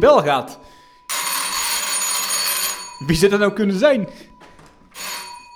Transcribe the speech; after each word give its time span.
de 0.00 0.06
bel 0.06 0.22
gaat. 0.22 0.58
Wie 3.06 3.16
zou 3.16 3.30
dat 3.30 3.40
nou 3.40 3.52
kunnen 3.52 3.78
zijn? 3.78 4.08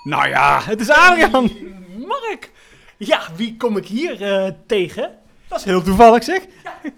Nou 0.03 0.29
ja, 0.29 0.61
het 0.63 0.79
is 0.79 0.89
Adriaan. 0.89 1.49
Mark! 1.97 2.51
Ja, 2.97 3.21
wie 3.35 3.57
kom 3.57 3.77
ik 3.77 3.87
hier 3.87 4.21
eh, 4.21 4.51
tegen? 4.67 5.17
Dat 5.47 5.59
is 5.59 5.65
heel 5.65 5.81
toevallig 5.81 6.23
zeg. 6.23 6.41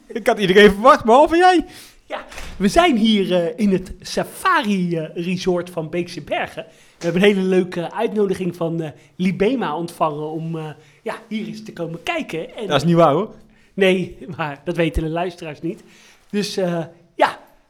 Ik 0.08 0.28
had 0.28 0.40
iedereen 0.40 0.72
verwacht, 0.72 1.04
behalve 1.04 1.38
jij. 1.38 1.66
Ja, 2.06 2.26
we 2.58 2.68
zijn 2.68 2.98
hier 2.98 3.34
eh, 3.34 3.54
in 3.56 3.72
het 3.72 3.94
Safari 4.02 4.98
eh, 4.98 5.26
Resort 5.26 5.70
van 5.70 5.90
Beekse 5.90 6.22
Bergen. 6.22 6.66
We 6.98 7.04
hebben 7.04 7.22
een 7.22 7.28
hele 7.28 7.48
leuke 7.48 7.92
uitnodiging 7.92 8.56
van 8.56 8.92
Libema 9.16 9.76
ontvangen 9.76 10.32
om 10.32 10.58
ja, 11.02 11.16
hier 11.28 11.48
eens 11.48 11.64
te 11.64 11.74
komen 11.74 12.04
kijken. 12.04 12.56
En, 12.56 12.68
Dat 12.68 12.76
is 12.76 12.88
niet 12.88 12.96
waar 12.96 13.14
hoor. 13.14 13.34
Nee, 13.74 14.18
maar 14.38 14.62
dat 14.64 14.76
weten 14.76 15.04
de 15.04 15.10
luisteraars 15.10 15.62
niet. 15.62 15.84
Dus 16.30 16.58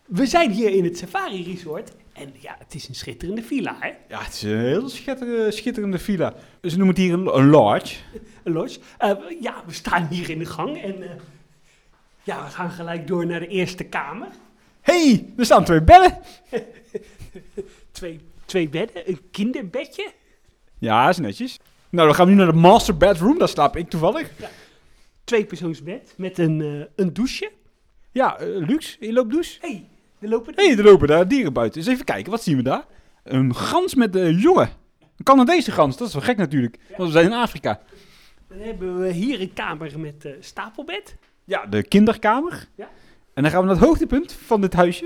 we 0.05 0.26
zijn 0.26 0.52
hier 0.52 0.70
in 0.70 0.84
het 0.84 0.98
Safari 0.98 1.44
Resort. 1.44 1.91
En 2.13 2.34
ja, 2.40 2.55
het 2.59 2.76
is 2.76 2.88
een 2.88 2.96
schitterende 2.96 3.44
villa, 3.44 3.76
hè? 3.80 3.88
Ja, 3.88 4.23
het 4.23 4.34
is 4.34 4.44
een 4.44 4.59
heel 4.59 4.90
schitterende, 4.90 5.52
schitterende 5.52 6.00
villa. 6.00 6.34
Ze 6.62 6.77
noemen 6.77 6.88
het 6.88 6.98
hier 6.98 7.13
een, 7.13 7.38
een 7.38 7.50
lodge. 7.50 7.96
Een 8.44 8.54
lodge. 8.54 8.80
Eh, 8.98 9.12
ja, 9.41 9.63
we 9.66 9.73
staan 9.73 10.08
hier 10.08 10.30
in 10.30 10.40
de 10.40 10.46
gang 10.46 10.82
en 10.82 11.04
eh, 11.04 11.10
ja, 12.23 12.44
we 12.44 12.49
gaan 12.49 12.72
gelijk 12.72 13.08
door 13.08 13.26
naar 13.26 13.40
de 13.40 13.48
eerste 13.48 13.84
kamer. 13.84 14.27
hey, 14.82 15.34
er 15.38 15.46
staan 15.46 15.63
twee 15.63 15.84
bedden. 15.84 16.18
Twee, 17.91 18.20
twee 18.46 18.70
bedden, 18.70 19.10
een 19.10 19.20
kinderbedje. 19.32 20.12
Ja, 20.77 21.10
is 21.10 21.18
netjes. 21.18 21.60
Nou, 21.90 22.07
dan 22.07 22.16
gaan 22.16 22.26
we 22.26 22.32
nu 22.32 22.38
naar 22.38 22.51
de 22.51 22.57
master 22.57 22.98
bedroom. 22.98 23.38
Daar 23.38 23.48
slaap 23.48 23.76
ik 23.76 23.90
toevallig. 23.90 24.32
Tweepersoonsbed 25.24 26.13
met 26.18 26.38
een, 26.38 26.62
eh, 26.62 27.05
een 27.05 27.13
douche. 27.13 27.51
Ja, 28.12 28.38
luxe, 28.40 28.98
inloopdouche. 28.99 29.57
Hey, 29.62 29.88
er 30.26 30.31
lopen 30.31 30.54
hey, 30.55 30.77
er 30.77 30.84
lopen 30.84 31.07
daar 31.07 31.27
dieren 31.27 31.54
buiten. 31.54 31.79
Eens 31.81 31.90
even 31.90 32.05
kijken, 32.05 32.31
wat 32.31 32.43
zien 32.43 32.57
we 32.57 32.63
daar? 32.63 32.84
Een 33.23 33.55
gans 33.55 33.95
met 33.95 34.15
een 34.15 34.35
jongen. 34.37 34.70
Een 35.17 35.23
Canadese 35.23 35.71
gans, 35.71 35.98
dat 35.98 36.07
is 36.07 36.13
wel 36.13 36.23
gek 36.23 36.37
natuurlijk. 36.37 36.77
Want 36.98 37.04
we 37.12 37.20
zijn 37.20 37.26
in 37.32 37.37
Afrika. 37.37 37.79
Dan 38.48 38.57
hebben 38.59 38.99
we 38.99 39.12
hier 39.12 39.41
een 39.41 39.54
kamer 39.54 39.99
met 39.99 40.26
eh, 40.26 40.32
stapelbed. 40.40 41.15
Ja, 41.43 41.65
de 41.65 41.84
kinderkamer. 41.84 42.67
Ja. 42.76 42.90
En 43.34 43.41
dan 43.43 43.51
gaan 43.51 43.62
we 43.62 43.67
naar 43.67 43.76
het 43.76 43.85
hoogtepunt 43.85 44.34
van 44.45 44.62
dit 44.62 44.73
huisje. 44.73 45.05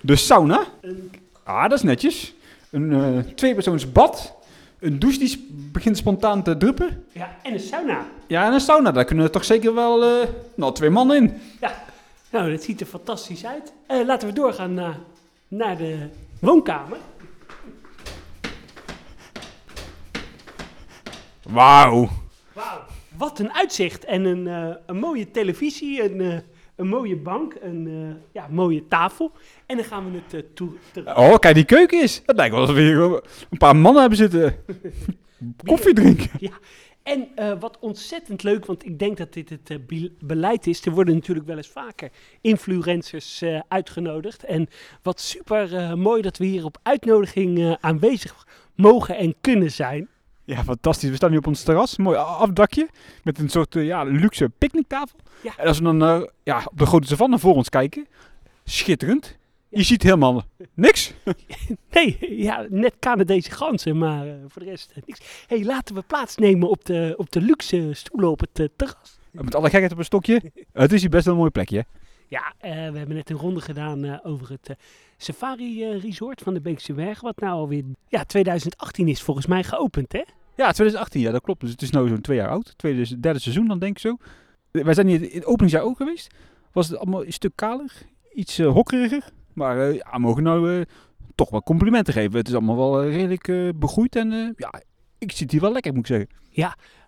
De 0.00 0.16
sauna. 0.16 0.64
Een, 0.80 1.10
Ah, 1.44 1.62
dat 1.62 1.72
is 1.72 1.82
netjes. 1.82 2.34
Een 2.70 2.92
eh 2.92 3.32
tweepersoons 3.34 3.92
bad. 3.92 4.36
Een 4.80 4.98
douche 4.98 5.18
die 5.18 5.28
sp- 5.28 5.40
begint 5.50 5.96
spontaan 5.96 6.42
te 6.42 6.56
druppen. 6.56 7.04
ja, 7.12 7.36
en 7.42 7.52
een 7.52 7.60
sauna. 7.60 8.06
Ja, 8.26 8.46
en 8.46 8.52
een 8.52 8.60
sauna. 8.60 8.90
Daar 8.92 9.04
kunnen 9.04 9.24
er 9.24 9.30
toch 9.30 9.44
zeker 9.44 9.74
wel 9.74 10.04
eh, 10.04 10.28
nou, 10.56 10.74
twee 10.74 10.90
mannen 10.90 11.16
in. 11.16 11.32
Ja, 11.60 11.84
nou, 12.30 12.50
dat 12.50 12.62
ziet 12.62 12.80
er 12.80 12.86
fantastisch 12.86 13.46
uit. 13.46 13.72
Eh, 13.86 14.06
laten 14.06 14.28
we 14.28 14.34
doorgaan 14.34 14.74
naar, 14.74 14.98
naar 15.48 15.76
de 15.76 16.08
woonkamer. 16.40 16.98
Wauw. 21.48 22.08
Wauw, 22.52 22.80
wat 23.16 23.38
een 23.38 23.52
uitzicht. 23.52 24.04
En 24.04 24.24
een, 24.24 24.46
eh, 24.46 24.76
een 24.86 24.98
mooie 24.98 25.30
televisie, 25.30 26.02
een, 26.02 26.20
eh, 26.20 26.38
een 26.76 26.88
mooie 26.88 27.16
bank, 27.16 27.56
een 27.60 28.16
ja, 28.32 28.46
mooie 28.50 28.88
tafel. 28.88 29.32
En 29.66 29.76
dan 29.76 29.84
gaan 29.84 30.12
we 30.12 30.36
het 30.36 30.56
toe... 30.56 30.70
Oh, 31.04 31.38
kijk, 31.38 31.54
die 31.54 31.64
keuken 31.64 32.02
is. 32.02 32.22
Het 32.26 32.36
lijkt 32.36 32.52
wel 32.52 32.60
alsof 32.60 32.76
we 32.76 32.82
hier 32.82 33.22
een 33.50 33.58
paar 33.58 33.76
mannen 33.76 34.00
hebben 34.00 34.18
zitten 34.18 34.56
koffie 35.66 35.94
drinken. 35.94 36.30
Ja, 36.38 36.52
en 37.02 37.28
eh, 37.34 37.52
wat 37.60 37.78
ontzettend 37.80 38.42
leuk, 38.42 38.66
want 38.66 38.84
ik 38.84 38.98
denk 38.98 39.16
dat 39.16 39.32
dit 39.32 39.48
het 39.48 39.70
eh, 39.70 39.76
be- 39.86 40.12
beleid 40.20 40.66
is. 40.66 40.86
Er 40.86 40.92
worden 40.92 41.14
natuurlijk 41.14 41.46
wel 41.46 41.56
eens 41.56 41.68
vaker 41.68 42.10
influencers 42.40 43.42
eh, 43.42 43.60
uitgenodigd. 43.68 44.44
En 44.44 44.68
wat 45.02 45.20
super 45.20 45.98
mooi 45.98 46.22
dat 46.22 46.36
we 46.36 46.44
hier 46.44 46.64
op 46.64 46.78
uitnodiging 46.82 47.76
aanwezig 47.80 48.46
mogen 48.74 49.16
en 49.16 49.34
kunnen 49.40 49.70
zijn. 49.72 50.08
Ja, 50.44 50.64
fantastisch. 50.64 51.10
We 51.10 51.16
staan 51.16 51.30
nu 51.30 51.36
op 51.36 51.46
ons 51.46 51.62
terras. 51.62 51.96
Mooi 51.96 52.16
afdakje. 52.16 52.88
Met 53.22 53.38
een 53.38 53.48
soort 53.48 53.74
ja, 53.74 54.02
luxe 54.02 54.48
picknicktafel. 54.58 55.18
Ja. 55.42 55.52
En 55.56 55.66
als 55.66 55.78
we 55.78 55.84
dan 55.84 56.30
ja, 56.42 56.62
op 56.70 56.78
de 56.78 56.86
grote 56.86 57.06
savanne 57.06 57.38
voor 57.38 57.54
ons 57.54 57.68
kijken. 57.68 58.06
Schitterend. 58.64 59.37
Je 59.70 59.82
ziet 59.82 60.02
helemaal 60.02 60.44
niks. 60.74 61.12
Nee, 61.90 62.36
ja, 62.36 62.66
net 62.70 62.94
Canadese 62.98 63.50
ganzen, 63.50 63.98
maar 63.98 64.26
eh, 64.26 64.34
voor 64.46 64.62
de 64.62 64.68
rest 64.68 64.90
eh, 64.94 65.02
niks. 65.06 65.20
hey, 65.46 65.64
laten 65.64 65.94
we 65.94 66.02
plaatsnemen 66.02 66.68
op 66.68 66.84
de, 66.84 67.14
op 67.16 67.30
de 67.30 67.40
luxe 67.40 67.90
stoelen 67.92 68.30
op 68.30 68.40
het 68.40 68.60
eh, 68.60 68.66
terras. 68.76 69.18
Met 69.30 69.54
alle 69.54 69.70
gekheid 69.70 69.92
op 69.92 69.98
een 69.98 70.04
stokje. 70.04 70.42
Het 70.72 70.92
is 70.92 71.00
hier 71.00 71.10
best 71.10 71.24
wel 71.24 71.34
een 71.34 71.40
mooi 71.40 71.52
plekje. 71.52 71.76
hè? 71.76 71.82
Ja, 72.28 72.54
we 72.60 72.98
hebben 72.98 73.14
net 73.14 73.30
een 73.30 73.36
ronde 73.36 73.60
gedaan 73.60 74.24
over 74.24 74.48
het 74.48 74.76
Safari 75.16 75.98
Resort 75.98 76.40
van 76.40 76.54
de 76.54 76.60
Beekse 76.60 76.92
Berg. 76.92 77.20
Wat 77.20 77.40
nou 77.40 77.52
alweer, 77.52 77.84
ja, 78.08 78.24
2018 78.24 79.08
is 79.08 79.22
volgens 79.22 79.46
mij 79.46 79.64
geopend, 79.64 80.12
hè? 80.12 80.22
Ja, 80.56 80.72
2018, 80.72 81.20
ja, 81.20 81.30
dat 81.30 81.42
klopt. 81.42 81.60
Dus 81.60 81.70
het 81.70 81.82
is 81.82 81.90
nu 81.90 82.08
zo'n 82.08 82.20
twee 82.20 82.36
jaar 82.36 82.48
oud. 82.48 82.74
Tweede, 82.76 83.20
derde 83.20 83.38
seizoen 83.38 83.66
dan, 83.68 83.78
denk 83.78 83.92
ik 83.92 83.98
zo. 83.98 84.16
Wij 84.70 84.94
zijn 84.94 85.06
hier 85.08 85.22
in 85.22 85.38
het 85.38 85.44
openingsjaar 85.46 85.82
ook 85.82 85.96
geweest. 85.96 86.34
Was 86.72 86.88
het 86.88 86.98
allemaal 86.98 87.24
een 87.24 87.32
stuk 87.32 87.52
kaler. 87.54 87.92
Iets 88.32 88.58
hokkeriger. 88.58 89.24
Maar 89.58 89.88
eh, 89.88 89.94
ja, 89.94 90.10
we 90.12 90.18
mogen 90.18 90.42
nou 90.42 90.78
eh, 90.78 90.86
toch 91.34 91.50
wel 91.50 91.62
complimenten 91.62 92.12
geven. 92.12 92.38
Het 92.38 92.48
is 92.48 92.54
allemaal 92.54 92.76
wel 92.76 93.02
eh, 93.02 93.14
redelijk 93.14 93.78
begroeid. 93.78 94.16
En 94.16 94.54
ja, 94.56 94.82
ik 95.18 95.32
zit 95.32 95.50
hier 95.50 95.60
wel 95.60 95.72
lekker, 95.72 95.92
moet 95.92 96.00
ik 96.00 96.06
zeggen. 96.06 96.28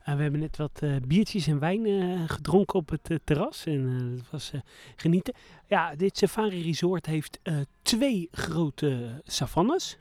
En 0.00 0.16
we 0.16 0.22
hebben 0.22 0.40
net 0.40 0.56
wat 0.56 0.82
biertjes 1.06 1.46
en 1.46 1.58
wijn 1.58 2.28
gedronken 2.28 2.78
op 2.78 2.88
het 2.88 3.20
terras. 3.24 3.66
En 3.66 4.12
dat 4.16 4.30
was 4.30 4.52
genieten. 4.96 5.34
Ja, 5.66 5.94
dit 5.94 6.18
Safari 6.18 6.62
Resort 6.62 7.06
heeft 7.06 7.40
twee 7.82 8.28
grote 8.30 9.20
savannes. 9.24 9.98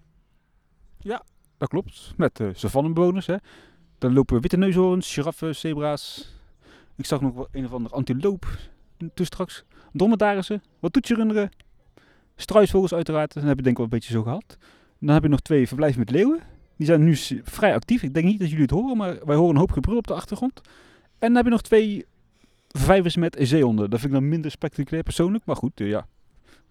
Dat 1.57 1.69
klopt. 1.69 2.13
Met 2.17 2.41
savannebewoners, 2.53 3.25
hè. 3.25 3.35
Dan 3.97 4.13
lopen 4.13 4.41
witte 4.41 4.57
neushoorns, 4.57 5.13
giraffen, 5.13 5.55
zebra's. 5.55 6.33
Ik 6.95 7.05
zag 7.05 7.21
nog 7.21 7.33
wel 7.33 7.47
een 7.51 7.65
of 7.65 7.73
ander 7.73 7.91
antiloop 7.91 8.47
toen 9.13 9.25
straks. 9.25 9.63
Dromedarissen, 9.93 10.63
wat 10.79 10.93
toetsenrunderen. 10.93 11.51
Struisvogels 12.41 12.93
uiteraard. 12.93 13.33
Dan 13.33 13.43
heb 13.43 13.57
je 13.57 13.63
denk 13.63 13.67
ik 13.67 13.77
wel 13.77 13.85
een 13.85 13.99
beetje 13.99 14.13
zo 14.13 14.23
gehad. 14.23 14.57
Dan 14.99 15.13
heb 15.13 15.23
je 15.23 15.29
nog 15.29 15.39
twee 15.39 15.67
verblijven 15.67 15.99
met 15.99 16.09
leeuwen. 16.09 16.39
Die 16.77 16.87
zijn 16.87 17.03
nu 17.03 17.15
vrij 17.43 17.73
actief. 17.73 18.03
Ik 18.03 18.13
denk 18.13 18.25
niet 18.25 18.39
dat 18.39 18.47
jullie 18.47 18.63
het 18.63 18.71
horen, 18.71 18.97
maar 18.97 19.25
wij 19.25 19.35
horen 19.35 19.53
een 19.53 19.59
hoop 19.59 19.71
gebrul 19.71 19.97
op 19.97 20.07
de 20.07 20.13
achtergrond. 20.13 20.61
En 21.19 21.27
dan 21.27 21.35
heb 21.35 21.45
je 21.45 21.51
nog 21.51 21.61
twee 21.61 22.05
vijvers 22.67 23.15
met 23.15 23.35
zeehonden. 23.39 23.89
Dat 23.89 23.99
vind 23.99 24.13
ik 24.13 24.19
dan 24.19 24.29
minder 24.29 24.51
spectaculair 24.51 25.03
persoonlijk. 25.03 25.45
Maar 25.45 25.55
goed, 25.55 25.81
eh, 25.81 25.87
ja. 25.87 26.07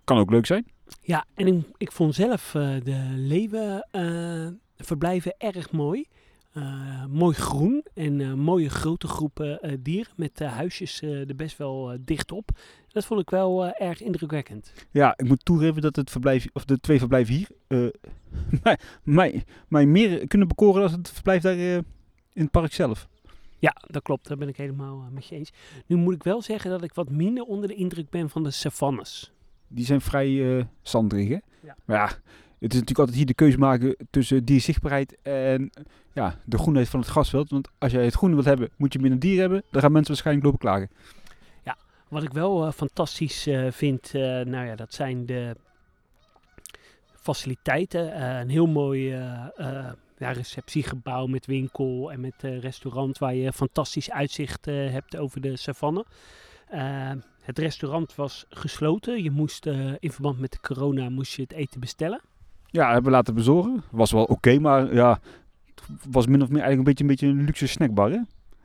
Kan 0.05 0.19
ook 0.19 0.31
leuk 0.31 0.47
zijn. 0.47 0.67
Ja, 1.03 1.25
en 1.35 1.47
ik, 1.47 1.67
ik 1.77 1.93
vond 1.93 2.15
zelf 2.15 2.55
eh, 2.55 2.71
de 2.85 3.13
leeuwenverblijven 3.17 5.35
erg 5.39 5.71
mooi. 5.71 6.05
Eh, 6.53 7.05
mooi 7.07 7.35
groen 7.35 7.85
en 7.95 8.21
eh, 8.21 8.33
mooie 8.33 8.69
grote 8.69 9.07
groepen 9.07 9.61
eh, 9.61 9.77
dieren 9.81 10.13
met 10.17 10.39
huisjes 10.39 11.03
er 11.03 11.37
best 11.37 11.59
wel 11.59 11.97
dicht 12.01 12.33
op. 12.33 12.51
Dat 12.89 13.05
vond 13.05 13.21
ik 13.21 13.31
wel 13.31 13.75
erg 13.75 14.03
indrukwekkend. 14.03 14.73
Ja, 14.91 15.15
ik 15.17 15.29
moet 15.29 15.45
toegeven 15.45 15.83
dat 15.83 15.97
het 15.97 16.11
verblijf, 16.11 16.47
of 16.53 16.65
de 16.65 16.81
twee 16.81 16.99
verblijven 16.99 17.35
hier, 17.35 17.49
mij, 18.63 18.79
mij, 19.03 19.45
mij 19.69 19.87
meer 19.87 20.27
kunnen 20.27 20.49
bekoren 20.49 20.83
dan 20.83 20.99
het 20.99 21.11
verblijf 21.11 21.43
daar 21.43 21.57
in 21.57 21.85
het 22.33 22.51
park 22.51 22.73
zelf. 22.73 23.09
Ja, 23.59 23.77
dat 23.87 24.03
klopt. 24.03 24.29
Daar 24.29 24.37
ben 24.37 24.49
ik 24.49 24.57
helemaal 24.57 25.05
met 25.11 25.27
je 25.27 25.35
eens. 25.35 25.53
Nu 25.87 25.97
moet 25.97 26.15
ik 26.15 26.23
wel 26.23 26.43
zeggen 26.43 26.71
dat 26.71 26.83
ik 26.83 26.95
wat 26.95 27.11
minder 27.11 27.45
onder 27.45 27.69
de 27.69 27.75
indruk 27.75 28.11
ben 28.11 28.31
van 28.31 28.43
de 28.43 28.51
savannes. 28.51 29.33
Die 29.69 29.85
zijn 29.85 30.01
vrij 30.01 30.67
zanderig, 30.83 31.29
hè? 31.29 31.39
Ja. 31.61 31.77
Maar 31.85 31.97
ja, 31.97 32.11
het 32.61 32.73
is 32.73 32.81
natuurlijk 32.81 32.99
altijd 32.99 33.17
hier 33.17 33.27
de 33.27 33.35
keuze 33.35 33.59
maken 33.59 33.97
tussen 34.11 34.45
dierzichtbaarheid 34.45 35.17
en 35.23 35.71
ja, 36.13 36.39
de 36.45 36.59
groenheid 36.59 36.89
van 36.89 37.01
het 37.01 37.09
grasveld. 37.09 37.51
Want 37.51 37.69
als 37.79 37.93
jij 37.93 38.05
het 38.05 38.15
groen 38.15 38.33
wilt 38.33 38.45
hebben, 38.45 38.71
moet 38.77 38.93
je 38.93 38.99
minder 38.99 39.19
dieren 39.19 39.41
hebben. 39.41 39.63
Dan 39.71 39.81
gaan 39.81 39.93
mensen 39.93 40.13
waarschijnlijk 40.13 40.47
lopen 40.47 40.61
klagen. 40.61 40.89
Wat 42.09 42.23
ik 42.23 42.33
wel 42.33 42.67
eh, 42.67 42.73
fantastisch 42.73 43.47
eh, 43.47 43.71
vind, 43.71 44.15
eh, 44.15 44.23
nou 44.23 44.67
ja, 44.67 44.77
dat 44.77 44.95
zijn 44.95 45.27
de 45.27 45.57
faciliteiten. 47.21 48.23
Een 48.41 48.49
heel 48.49 48.67
mooi 48.67 49.09
ja, 50.19 50.33
receptiegebouw 50.33 51.27
met 51.27 51.47
winkel 51.47 52.13
en 52.13 52.21
met 52.21 52.35
restaurant 52.43 53.19
waar 53.19 53.35
je 53.35 53.53
fantastisch 53.53 54.11
uitzicht 54.11 54.65
hebt 54.65 55.17
over 55.17 55.41
de 55.41 55.57
savanne. 55.57 56.05
Het 57.43 57.59
restaurant 57.59 58.15
was 58.15 58.47
gesloten. 58.49 59.23
Je 59.23 59.31
moest 59.31 59.67
in 59.99 60.13
verband 60.13 60.39
met 60.39 60.53
de 60.53 60.61
corona 60.61 61.09
moest 61.09 61.33
je 61.33 61.43
het 61.43 61.53
eten 61.53 61.81
bestellen. 61.81 62.21
Ja, 62.71 62.87
hebben 62.87 63.05
we 63.05 63.11
laten 63.11 63.35
bezorgen. 63.35 63.83
Was 63.91 64.11
wel 64.11 64.25
oké, 64.25 64.59
maar 64.59 64.95
ja, 64.95 65.21
het 65.75 66.07
was 66.11 66.27
min 66.27 66.43
of 66.43 66.49
meer 66.49 66.63
eigenlijk 66.63 66.79
een 66.79 66.85
beetje 66.85 67.05
een, 67.05 67.11
beetje 67.11 67.27
een 67.27 67.45
luxe 67.45 67.67
snackbar, 67.67 68.11
hè? 68.11 68.21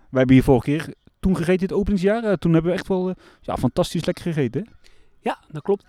Wij 0.09 0.21
hebben 0.21 0.35
hier 0.35 0.43
vorige 0.43 0.65
keer 0.65 0.93
toen 1.19 1.35
gegeten, 1.37 1.61
het 1.61 1.73
openingsjaar. 1.73 2.23
eh, 2.23 2.33
toen 2.33 2.53
hebben 2.53 2.71
we 2.71 2.77
echt 2.77 2.87
wel 2.87 3.09
eh, 3.09 3.15
ja, 3.41 3.57
fantastisch 3.57 4.05
lekker 4.05 4.23
gegeten, 4.23 4.61
hè? 4.61 4.71
Ja, 5.19 5.39
dat 5.51 5.61
klopt. 5.61 5.85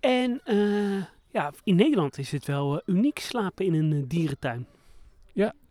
En 0.00 0.40
eh, 0.44 1.04
ja, 1.30 1.52
in 1.64 1.76
Nederland 1.76 2.18
is 2.18 2.32
het 2.32 2.44
wel 2.44 2.82
uniek 2.86 3.18
slapen 3.18 3.64
in 3.64 3.74
een 3.74 4.04
dierentuin. 4.08 4.66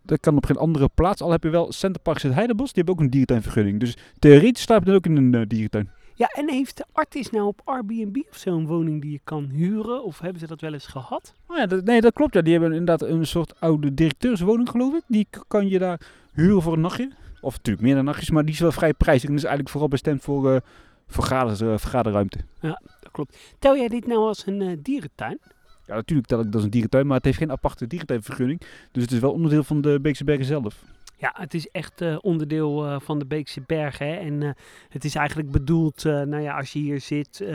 Dat 0.06 0.20
kan 0.20 0.36
op 0.38 0.46
geen 0.46 0.58
andere 0.58 0.90
plaats. 0.96 1.22
Al 1.22 1.32
heb 1.32 1.44
je 1.44 1.50
wel 1.50 1.72
Centerparks 1.72 2.24
het 2.24 2.34
Heidebos. 2.34 2.74
Die 2.74 2.84
hebben 2.84 2.94
ook 2.94 3.00
een 3.00 3.10
dierentuinvergunning. 3.10 3.80
Dus 3.80 3.98
theoretisch 4.20 4.64
slaap 4.64 4.80
je 4.80 4.86
dan 4.86 4.96
ook 4.96 5.06
in 5.06 5.34
een 5.34 5.48
dierentuin. 5.48 5.90
Ja, 6.18 6.28
en 6.28 6.50
heeft 6.50 6.78
de 6.78 6.86
artis 6.92 7.30
nou 7.30 7.48
op 7.48 7.62
Airbnb 7.64 8.18
of 8.30 8.38
zo 8.38 8.58
een 8.58 8.68
woning 8.68 9.02
die 9.02 9.12
je 9.12 9.20
kan 9.24 9.44
huren? 9.44 10.04
Of 10.04 10.20
hebben 10.20 10.40
ze 10.40 10.48
dat 10.48 10.62
wel 10.62 10.74
eens 10.74 10.88
gehad? 10.88 11.34
Oh 11.48 11.58
ja, 11.58 11.66
dat, 11.66 11.84
nee, 11.84 12.02
dat 12.02 12.14
klopt. 12.14 12.34
Ja. 12.34 12.42
Die 12.42 12.52
hebben 12.52 12.72
inderdaad 12.72 13.10
een 13.10 13.28
soort 13.28 13.60
oude 13.60 13.94
directeurswoning, 13.94 14.70
geloof 14.70 14.94
ik. 14.94 15.04
Die 15.08 15.28
kan 15.48 15.68
je 15.68 15.80
daar 15.80 16.02
huren 16.34 16.62
voor 16.62 16.74
een 16.74 16.82
nachtje. 16.82 17.12
Of 17.42 17.56
natuurlijk 17.56 17.86
meer 17.86 17.96
dan 17.96 18.06
nachtjes, 18.06 18.30
maar 18.30 18.44
die 18.44 18.54
is 18.54 18.60
wel 18.60 18.72
vrij 18.72 18.94
prijzig. 18.94 19.30
En 19.30 19.36
is 19.36 19.42
eigenlijk 19.42 19.72
vooral 19.72 19.90
bestemd 19.90 20.24
voor 20.24 20.54
uh, 20.54 20.60
vergader, 21.08 21.68
uh, 21.72 21.78
vergaderruimte. 21.78 22.40
Ja, 22.60 22.82
dat 23.02 23.12
klopt. 23.12 23.38
Tel 23.60 23.78
jij 23.78 23.88
dit 23.88 24.08
nou 24.08 24.20
als 24.20 24.46
een 24.46 24.62
uh, 24.62 24.78
dierentuin? 24.80 25.40
Ja, 25.86 25.96
natuurlijk 25.96 26.28
tel 26.28 26.40
ik 26.40 26.46
dat 26.46 26.56
als 26.56 26.64
een 26.64 26.70
dierentuin, 26.70 27.08
maar 27.08 27.16
het 27.16 27.26
heeft 27.26 27.38
geen 27.38 27.52
aparte 27.52 27.88
dierentuinvergunning. 27.88 28.62
Dus 28.92 29.04
het 29.04 29.12
is 29.12 29.20
wel 29.20 29.32
onderdeel 29.32 29.64
van 29.64 29.82
de 29.82 30.00
Beekse 30.02 30.24
Bergen 30.24 30.46
zelf. 30.46 30.84
Ja, 31.18 31.34
het 31.38 31.54
is 31.54 31.68
echt 31.68 32.02
uh, 32.02 32.18
onderdeel 32.22 32.86
uh, 32.86 33.00
van 33.00 33.20
de 33.20 33.26
Beekse 33.26 33.62
Bergen. 33.66 34.08
Hè? 34.08 34.14
En 34.16 34.42
uh, 34.42 34.50
het 34.90 35.06
is 35.06 35.16
eigenlijk 35.16 35.52
bedoeld, 35.52 36.04
nou 36.04 36.40
ja, 36.40 36.58
als 36.58 36.74
je 36.74 36.80
hier 36.80 37.02
zit, 37.02 37.46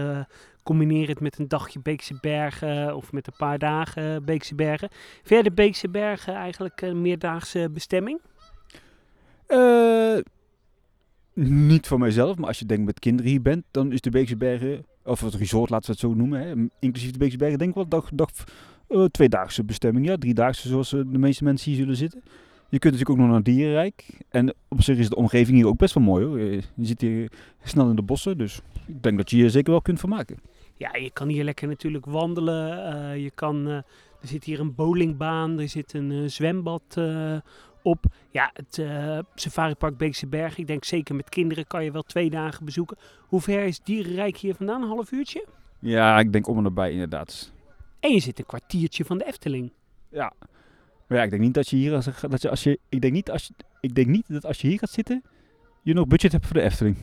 combineer 0.63 1.09
het 1.09 1.21
met 1.21 1.39
een 1.39 1.49
dagje 1.49 1.81
Beekse 1.81 2.19
Bergen 2.21 2.97
of 2.97 3.13
met 3.13 3.27
een 3.27 3.37
paar 3.37 3.59
dagen 3.59 4.25
Beekse 4.25 4.55
Bergen. 4.55 4.89
Verder 5.23 5.55
Beekse 5.55 5.89
Bergen 5.89 6.35
eigenlijk 6.35 6.83
een 6.83 7.03
meerdaagse 7.03 7.71
bestemming? 7.73 8.21
Eh, 9.47 10.19
niet 11.35 11.87
voor 11.87 11.99
mijzelf, 11.99 12.37
maar 12.37 12.49
als 12.49 12.59
je 12.59 12.67
denkt 12.67 12.85
met 12.85 12.99
kinderen 12.99 13.31
hier 13.31 13.43
bent, 13.43 13.65
dan 13.71 13.93
is 13.93 14.01
de 14.01 14.11
Beekse 14.11 14.37
Bergen, 14.37 14.87
of 15.05 15.21
het 15.21 15.35
resort, 15.35 15.71
laten 15.71 15.87
we 15.87 15.93
het 15.93 16.01
zo 16.01 16.15
noemen, 16.15 16.41
hè, 16.41 16.55
inclusief 16.79 17.11
de 17.11 17.19
Beekse 17.19 17.37
Bergen, 17.37 17.59
denk 17.59 17.71
ik 17.71 17.77
wel 17.77 17.89
dag, 17.89 18.11
dag 18.15 18.31
tweedaagse 19.11 19.65
bestemming. 19.65 20.07
Ja, 20.07 20.17
driedaagse 20.17 20.69
zoals 20.69 20.91
de 20.91 21.19
meeste 21.19 21.45
mensen 21.45 21.71
hier 21.71 21.81
zullen 21.81 21.97
zitten. 21.97 22.23
Je 22.71 22.79
kunt 22.79 22.93
natuurlijk 22.93 23.11
ook 23.11 23.27
nog 23.27 23.29
naar 23.29 23.43
Dierenrijk. 23.43 24.05
En 24.29 24.55
op 24.69 24.83
zich 24.83 24.99
is 24.99 25.09
de 25.09 25.17
omgeving 25.17 25.57
hier 25.57 25.67
ook 25.67 25.77
best 25.77 25.95
wel 25.95 26.05
mooi 26.05 26.25
hoor. 26.25 26.41
Je 26.41 26.63
zit 26.81 27.01
hier 27.01 27.33
snel 27.63 27.91
in 27.91 27.97
de 27.97 28.03
bossen, 28.03 28.39
dus 28.39 28.61
ik 28.87 29.03
denk 29.03 29.17
dat 29.17 29.31
je 29.31 29.37
je 29.37 29.51
zeker 29.51 29.71
wel 29.71 29.83
kunt 29.83 29.99
vermaken. 29.99 30.39
Ja, 30.77 30.97
je 30.97 31.11
kan 31.11 31.29
hier 31.29 31.45
lekker 31.45 31.69
natuurlijk 31.69 32.07
wandelen. 32.07 32.95
Uh, 32.95 33.23
je 33.23 33.31
kan, 33.31 33.69
uh, 33.69 33.75
er 33.75 33.85
zit 34.29 34.45
hier 34.45 34.61
een 34.61 34.75
bowlingbaan, 34.75 35.59
er 35.59 35.69
zit 35.69 35.95
een 35.95 36.11
uh, 36.11 36.29
zwembad 36.29 37.01
op. 37.83 38.05
Ja, 38.31 38.51
het 38.55 38.79
uh, 38.79 39.19
Safaripark 39.35 39.97
Beekse 39.97 40.27
Berg. 40.27 40.59
Ik 40.59 40.67
denk 40.67 40.85
zeker 40.85 41.15
met 41.15 41.29
kinderen 41.29 41.67
kan 41.67 41.85
je 41.85 41.93
wel 41.93 42.03
twee 42.03 42.31
dagen 42.31 42.65
bezoeken. 42.65 42.97
Hoe 43.27 43.41
ver 43.41 43.65
is 43.65 43.81
Dierenrijk 43.81 44.37
hier 44.37 44.55
vandaan? 44.55 44.83
Een 44.83 44.89
half 44.89 45.13
uurtje? 45.13 45.47
Ja, 45.79 46.19
ik 46.19 46.33
denk 46.33 46.49
om 46.49 46.57
en 46.57 46.63
nabij 46.63 46.93
inderdaad. 46.93 47.53
En 48.01 48.13
je 48.13 48.21
zit 48.21 48.39
een 48.39 48.47
kwartiertje 48.47 49.05
van 49.05 49.19
de 49.19 49.27
Efteling. 49.27 49.73
Ja. 50.11 50.33
Maar 51.11 51.19
ja, 51.19 51.25
ik 51.25 51.31
denk 51.31 51.43
niet 51.43 51.55
dat 51.55 51.69
je 51.69 51.77
hier 51.77 51.95
als, 51.95 52.09
dat 52.29 52.43
je, 52.43 52.51
als 52.51 52.63
je 52.63 52.79
ik 52.89 53.01
denk 53.01 53.13
niet 53.13 53.31
als 53.31 53.47
je, 53.47 53.55
ik 53.81 53.95
denk 53.95 54.07
niet 54.07 54.25
dat 54.29 54.47
als 54.47 54.61
je 54.61 54.69
hier 54.69 54.79
gaat 54.79 54.91
zitten 54.91 55.23
je 55.83 55.95
nog 55.95 56.07
budget 56.07 56.33
hebt 56.33 56.47
voor 56.47 56.57
de 56.57 56.63
Efteling. 56.63 56.97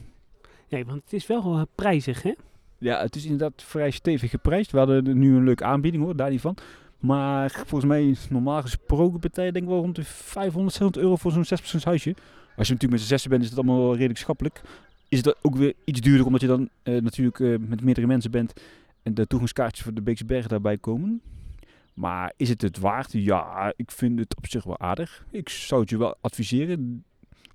Nee, 0.70 0.86
want 0.86 1.02
het 1.04 1.14
is 1.14 1.28
wel 1.28 1.56
uh, 1.56 1.62
prijzig, 1.76 2.24
hè? 2.24 2.34
Ja, 2.78 3.02
het 3.02 3.16
is 3.16 3.24
inderdaad 3.24 3.64
vrij 3.64 3.92
stevig 3.92 4.30
geprijsd. 4.30 4.72
We 4.72 4.78
hadden 4.78 5.18
nu 5.18 5.36
een 5.36 5.44
leuke 5.44 5.64
aanbieding 5.64 6.04
hoor, 6.04 6.16
daar 6.16 6.30
niet 6.30 6.42
van. 6.42 6.58
Maar 7.00 7.52
volgens 7.52 7.86
mij 7.86 8.16
normaal 8.30 8.62
gesproken 8.62 9.20
betaal 9.20 9.52
denk 9.52 9.66
ik 9.66 9.70
wel 9.70 9.82
rond 9.82 9.96
de 9.96 10.04
500, 10.04 10.74
600 10.74 11.04
euro 11.04 11.16
voor 11.16 11.32
zo'n 11.32 11.46
6 11.46 11.84
huisje. 11.84 12.16
Als 12.56 12.68
je 12.68 12.74
natuurlijk 12.74 12.92
met 12.92 13.02
z'n 13.02 13.08
zessen 13.08 13.30
bent, 13.30 13.44
is 13.44 13.50
het 13.50 13.58
allemaal 13.58 13.80
wel 13.80 13.94
redelijk 13.94 14.20
schappelijk. 14.20 14.62
Is 15.10 15.18
het 15.18 15.36
ook 15.42 15.56
weer 15.56 15.74
iets 15.84 16.02
duurder, 16.02 16.26
omdat 16.26 16.42
je 16.42 16.48
dan 16.48 16.70
uh, 16.84 17.02
natuurlijk 17.02 17.40
uh, 17.40 17.58
met 17.60 17.82
meerdere 17.82 18.08
mensen 18.08 18.32
bent 18.32 18.54
en 19.04 19.14
de 19.14 19.28
toegangskaartjes 19.28 19.84
voor 19.84 19.94
de 19.94 20.02
Beekse 20.02 20.26
Bergen 20.26 20.50
daarbij 20.50 20.78
komen. 20.78 21.22
Maar 21.98 22.34
is 22.36 22.50
het 22.50 22.62
het 22.62 22.80
waard? 22.80 23.12
Ja, 23.12 23.74
ik 23.76 23.92
vind 23.92 24.20
het 24.20 24.36
op 24.36 24.48
zich 24.48 24.64
wel 24.64 24.80
aardig. 24.80 25.26
Ik 25.32 25.50
zou 25.50 25.82
het 25.82 25.90
je 25.90 25.98
wel 25.98 26.18
adviseren 26.22 27.04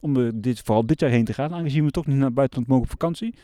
om 0.00 0.40
dit, 0.40 0.60
vooral 0.60 0.86
dit 0.86 1.00
jaar 1.00 1.10
heen 1.10 1.24
te 1.24 1.32
gaan, 1.32 1.52
aangezien 1.52 1.84
we 1.84 1.90
toch 1.90 2.06
niet 2.06 2.16
naar 2.16 2.24
het 2.24 2.34
buitenland 2.34 2.68
mogen 2.68 2.84
op 2.84 2.90
vakantie. 2.90 3.34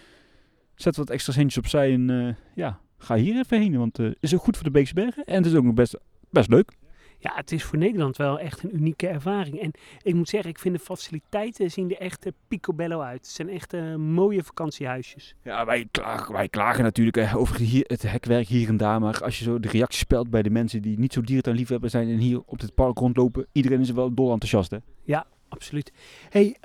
Zet 0.74 0.96
wat 0.96 1.10
extra 1.10 1.32
centjes 1.32 1.58
opzij 1.58 1.92
en 1.92 2.08
uh, 2.08 2.34
ja, 2.54 2.80
ga 2.96 3.16
hier 3.16 3.38
even 3.38 3.60
heen. 3.60 3.78
Want 3.78 3.96
het 3.96 4.06
uh, 4.06 4.12
is 4.20 4.34
ook 4.34 4.42
goed 4.42 4.56
voor 4.56 4.64
de 4.64 4.70
Beekse 4.70 4.94
Bergen. 4.94 5.24
En 5.24 5.34
het 5.34 5.46
is 5.46 5.54
ook 5.54 5.64
nog 5.64 5.74
best, 5.74 5.96
best 6.30 6.48
leuk. 6.48 6.72
Ja, 7.20 7.32
het 7.35 7.53
is 7.53 7.65
voor 7.65 7.79
Nederland 7.79 8.17
wel 8.17 8.38
echt 8.38 8.62
een 8.62 8.75
unieke 8.75 9.09
ervaring. 9.09 9.61
En 9.61 9.70
ik 10.03 10.15
moet 10.15 10.29
zeggen, 10.29 10.50
ik 10.50 10.59
vind 10.59 10.75
de 10.75 10.85
faciliteiten 10.85 11.70
zien 11.70 11.91
er 11.91 12.00
echt 12.00 12.26
uh, 12.26 12.32
picobello 12.49 13.00
uit. 13.00 13.19
Het 13.19 13.29
zijn 13.29 13.49
echt 13.49 13.75
uh, 13.75 13.94
mooie 13.94 14.43
vakantiehuisjes. 14.43 15.35
Ja, 15.43 15.65
wij 15.65 15.88
klagen, 15.91 16.32
wij 16.32 16.49
klagen 16.49 16.82
natuurlijk 16.82 17.17
uh, 17.17 17.37
over 17.37 17.56
hier, 17.56 17.85
het 17.87 18.03
hekwerk 18.03 18.47
hier 18.47 18.69
en 18.69 18.76
daar. 18.76 19.00
Maar 19.00 19.25
als 19.25 19.38
je 19.38 19.44
zo 19.44 19.61
de 19.61 19.69
reacties 19.69 20.00
spelt 20.00 20.31
bij 20.31 20.43
de 20.43 20.50
mensen 20.50 20.82
die 20.82 20.99
niet 20.99 21.12
zo 21.12 21.20
dierentuinliefhebber 21.20 21.91
zijn... 21.91 22.09
en 22.09 22.19
hier 22.19 22.41
op 22.47 22.61
het 22.61 22.75
park 22.75 22.99
rondlopen, 22.99 23.47
iedereen 23.53 23.81
is 23.81 23.91
wel 23.91 24.15
dol 24.15 24.32
enthousiast, 24.32 24.70
hè? 24.70 24.79
Ja, 25.03 25.26
absoluut. 25.49 25.93
Hey, 26.29 26.56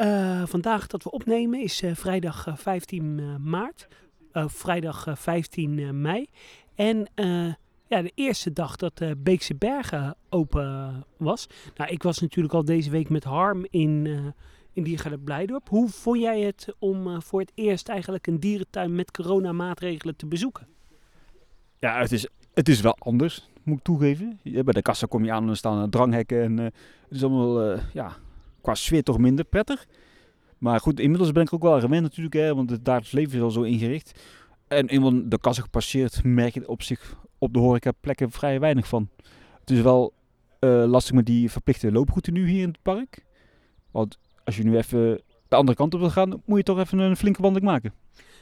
vandaag 0.45 0.87
dat 0.87 1.03
we 1.03 1.11
opnemen 1.11 1.61
is 1.61 1.83
vrijdag 1.93 2.47
15 2.55 3.41
maart. 3.49 3.87
vrijdag 4.33 5.07
15 5.13 6.01
mei. 6.01 6.25
En 6.75 7.07
ja, 7.93 8.01
de 8.01 8.11
eerste 8.15 8.53
dag 8.53 8.75
dat 8.75 8.97
de 8.97 9.15
Beekse 9.17 9.55
Bergen 9.55 10.15
open 10.29 11.05
was. 11.17 11.47
Nou, 11.75 11.91
ik 11.91 12.03
was 12.03 12.19
natuurlijk 12.19 12.53
al 12.53 12.65
deze 12.65 12.89
week 12.89 13.09
met 13.09 13.23
Harm 13.23 13.65
in, 13.69 14.05
uh, 14.05 14.25
in 14.73 14.83
Diergaarde 14.83 15.19
Blijdorp. 15.19 15.69
Hoe 15.69 15.89
vond 15.89 16.19
jij 16.19 16.41
het 16.41 16.75
om 16.79 17.07
uh, 17.07 17.19
voor 17.19 17.39
het 17.39 17.51
eerst 17.55 17.89
eigenlijk 17.89 18.27
een 18.27 18.39
dierentuin 18.39 18.95
met 18.95 19.11
coronamaatregelen 19.11 20.15
te 20.15 20.25
bezoeken? 20.25 20.67
Ja, 21.79 21.99
het 21.99 22.11
is, 22.11 22.27
het 22.53 22.69
is 22.69 22.81
wel 22.81 22.95
anders, 22.99 23.49
moet 23.63 23.77
ik 23.77 23.83
toegeven. 23.83 24.39
Bij 24.43 24.63
de 24.63 24.81
kassa 24.81 25.07
kom 25.07 25.25
je 25.25 25.31
aan 25.31 25.43
en 25.43 25.49
er 25.49 25.57
staan 25.57 25.89
dranghekken. 25.89 26.43
En 26.43 26.57
uh, 26.57 26.63
het 26.63 26.73
is 27.09 27.23
allemaal, 27.23 27.79
ja, 27.93 28.15
qua 28.61 28.75
sfeer 28.75 29.03
toch 29.03 29.17
minder 29.17 29.45
prettig. 29.45 29.85
Maar 30.57 30.79
goed, 30.79 30.99
inmiddels 30.99 31.31
ben 31.31 31.43
ik 31.43 31.53
ook 31.53 31.61
wel 31.61 31.79
gewend 31.79 32.01
natuurlijk, 32.01 32.35
hè, 32.35 32.55
want 32.55 32.69
het 32.69 32.85
dagelijks 32.85 33.11
leven 33.11 33.37
is 33.37 33.41
al 33.41 33.51
zo 33.51 33.61
ingericht. 33.61 34.23
En 34.67 34.87
eenmaal 34.87 35.29
de 35.29 35.39
kassa 35.39 35.61
gepasseerd, 35.61 36.23
merk 36.23 36.53
je 36.53 36.67
op 36.67 36.81
zich 36.81 37.21
op 37.43 37.53
de 37.53 37.59
horecaplekken 37.59 38.31
vrij 38.31 38.59
weinig 38.59 38.87
van. 38.87 39.09
Het 39.59 39.69
is 39.69 39.81
wel 39.81 40.13
uh, 40.59 40.83
lastig 40.85 41.15
met 41.15 41.25
die 41.25 41.51
verplichte 41.51 41.91
looproute 41.91 42.31
nu 42.31 42.47
hier 42.47 42.61
in 42.61 42.67
het 42.67 42.81
park. 42.81 43.25
Want 43.91 44.17
als 44.43 44.57
je 44.57 44.63
nu 44.63 44.77
even 44.77 45.21
de 45.47 45.55
andere 45.55 45.77
kant 45.77 45.93
op 45.93 45.99
wil 45.99 46.09
gaan, 46.09 46.41
moet 46.45 46.57
je 46.57 46.63
toch 46.63 46.79
even 46.79 46.99
een 46.99 47.17
flinke 47.17 47.41
wandeling 47.41 47.71
maken. 47.71 47.93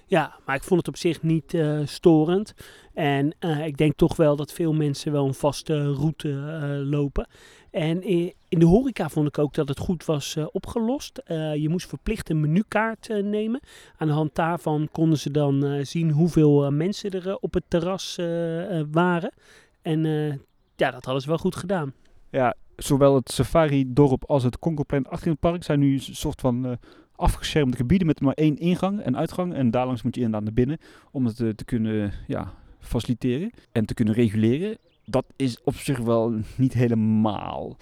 Ja, 0.05 0.35
maar 0.45 0.55
ik 0.55 0.63
vond 0.63 0.79
het 0.79 0.87
op 0.87 0.97
zich 0.97 1.21
niet 1.21 1.53
uh, 1.53 1.79
storend. 1.85 2.53
En 2.93 3.35
uh, 3.39 3.65
ik 3.65 3.77
denk 3.77 3.95
toch 3.95 4.15
wel 4.15 4.35
dat 4.35 4.51
veel 4.51 4.73
mensen 4.73 5.11
wel 5.11 5.25
een 5.25 5.33
vaste 5.33 5.93
route 5.93 6.27
uh, 6.27 6.89
lopen. 6.89 7.27
En 7.69 8.03
in 8.03 8.59
de 8.59 8.65
horeca 8.65 9.09
vond 9.09 9.27
ik 9.27 9.37
ook 9.37 9.53
dat 9.53 9.67
het 9.67 9.79
goed 9.79 10.05
was 10.05 10.37
opgelost. 10.51 11.21
je 11.55 11.67
moest 11.69 11.87
verplicht 11.87 12.29
een 12.29 12.39
menukaart 12.39 13.07
nemen. 13.23 13.59
Aan 13.97 14.07
de 14.07 14.13
hand 14.13 14.35
daarvan 14.35 14.89
konden 14.91 15.19
ze 15.19 15.31
dan 15.31 15.85
zien 15.85 16.11
hoeveel 16.11 16.71
mensen 16.71 17.11
er 17.11 17.37
op 17.37 17.53
het 17.53 17.63
terras 17.67 18.15
waren. 18.91 19.33
En 19.81 20.01
ja, 20.75 20.91
dat 20.91 21.05
hadden 21.05 21.21
ze 21.21 21.27
wel 21.27 21.37
goed 21.37 21.55
gedaan. 21.55 21.93
Ja, 22.29 22.55
zowel 22.75 23.15
het 23.15 23.31
safari-dorp 23.31 24.23
als 24.25 24.43
het 24.43 24.59
Concorplein 24.59 25.07
achter 25.07 25.29
het 25.29 25.39
park 25.39 25.63
zijn 25.63 25.79
nu 25.79 25.93
een 25.93 26.15
soort 26.15 26.41
van 26.41 26.77
afgeschermde 27.15 27.77
gebieden 27.77 28.07
met 28.07 28.21
maar 28.21 28.33
één 28.33 28.57
ingang 28.57 29.01
en 29.01 29.17
uitgang. 29.17 29.53
En 29.53 29.71
daarlangs 29.71 30.01
moet 30.01 30.15
je 30.15 30.21
inderdaad 30.21 30.43
naar 30.43 30.65
binnen 30.65 30.77
om 31.11 31.25
het 31.25 31.39
uh, 31.39 31.49
te 31.49 31.65
kunnen 31.65 32.13
ja, 32.27 32.53
faciliteren 32.79 33.51
en 33.71 33.85
te 33.85 33.93
kunnen 33.93 34.13
reguleren. 34.13 34.77
Dat 35.05 35.25
is 35.35 35.63
op 35.63 35.75
zich 35.75 35.97
wel 35.97 36.33
niet 36.55 36.73
helemaal. 36.73 37.77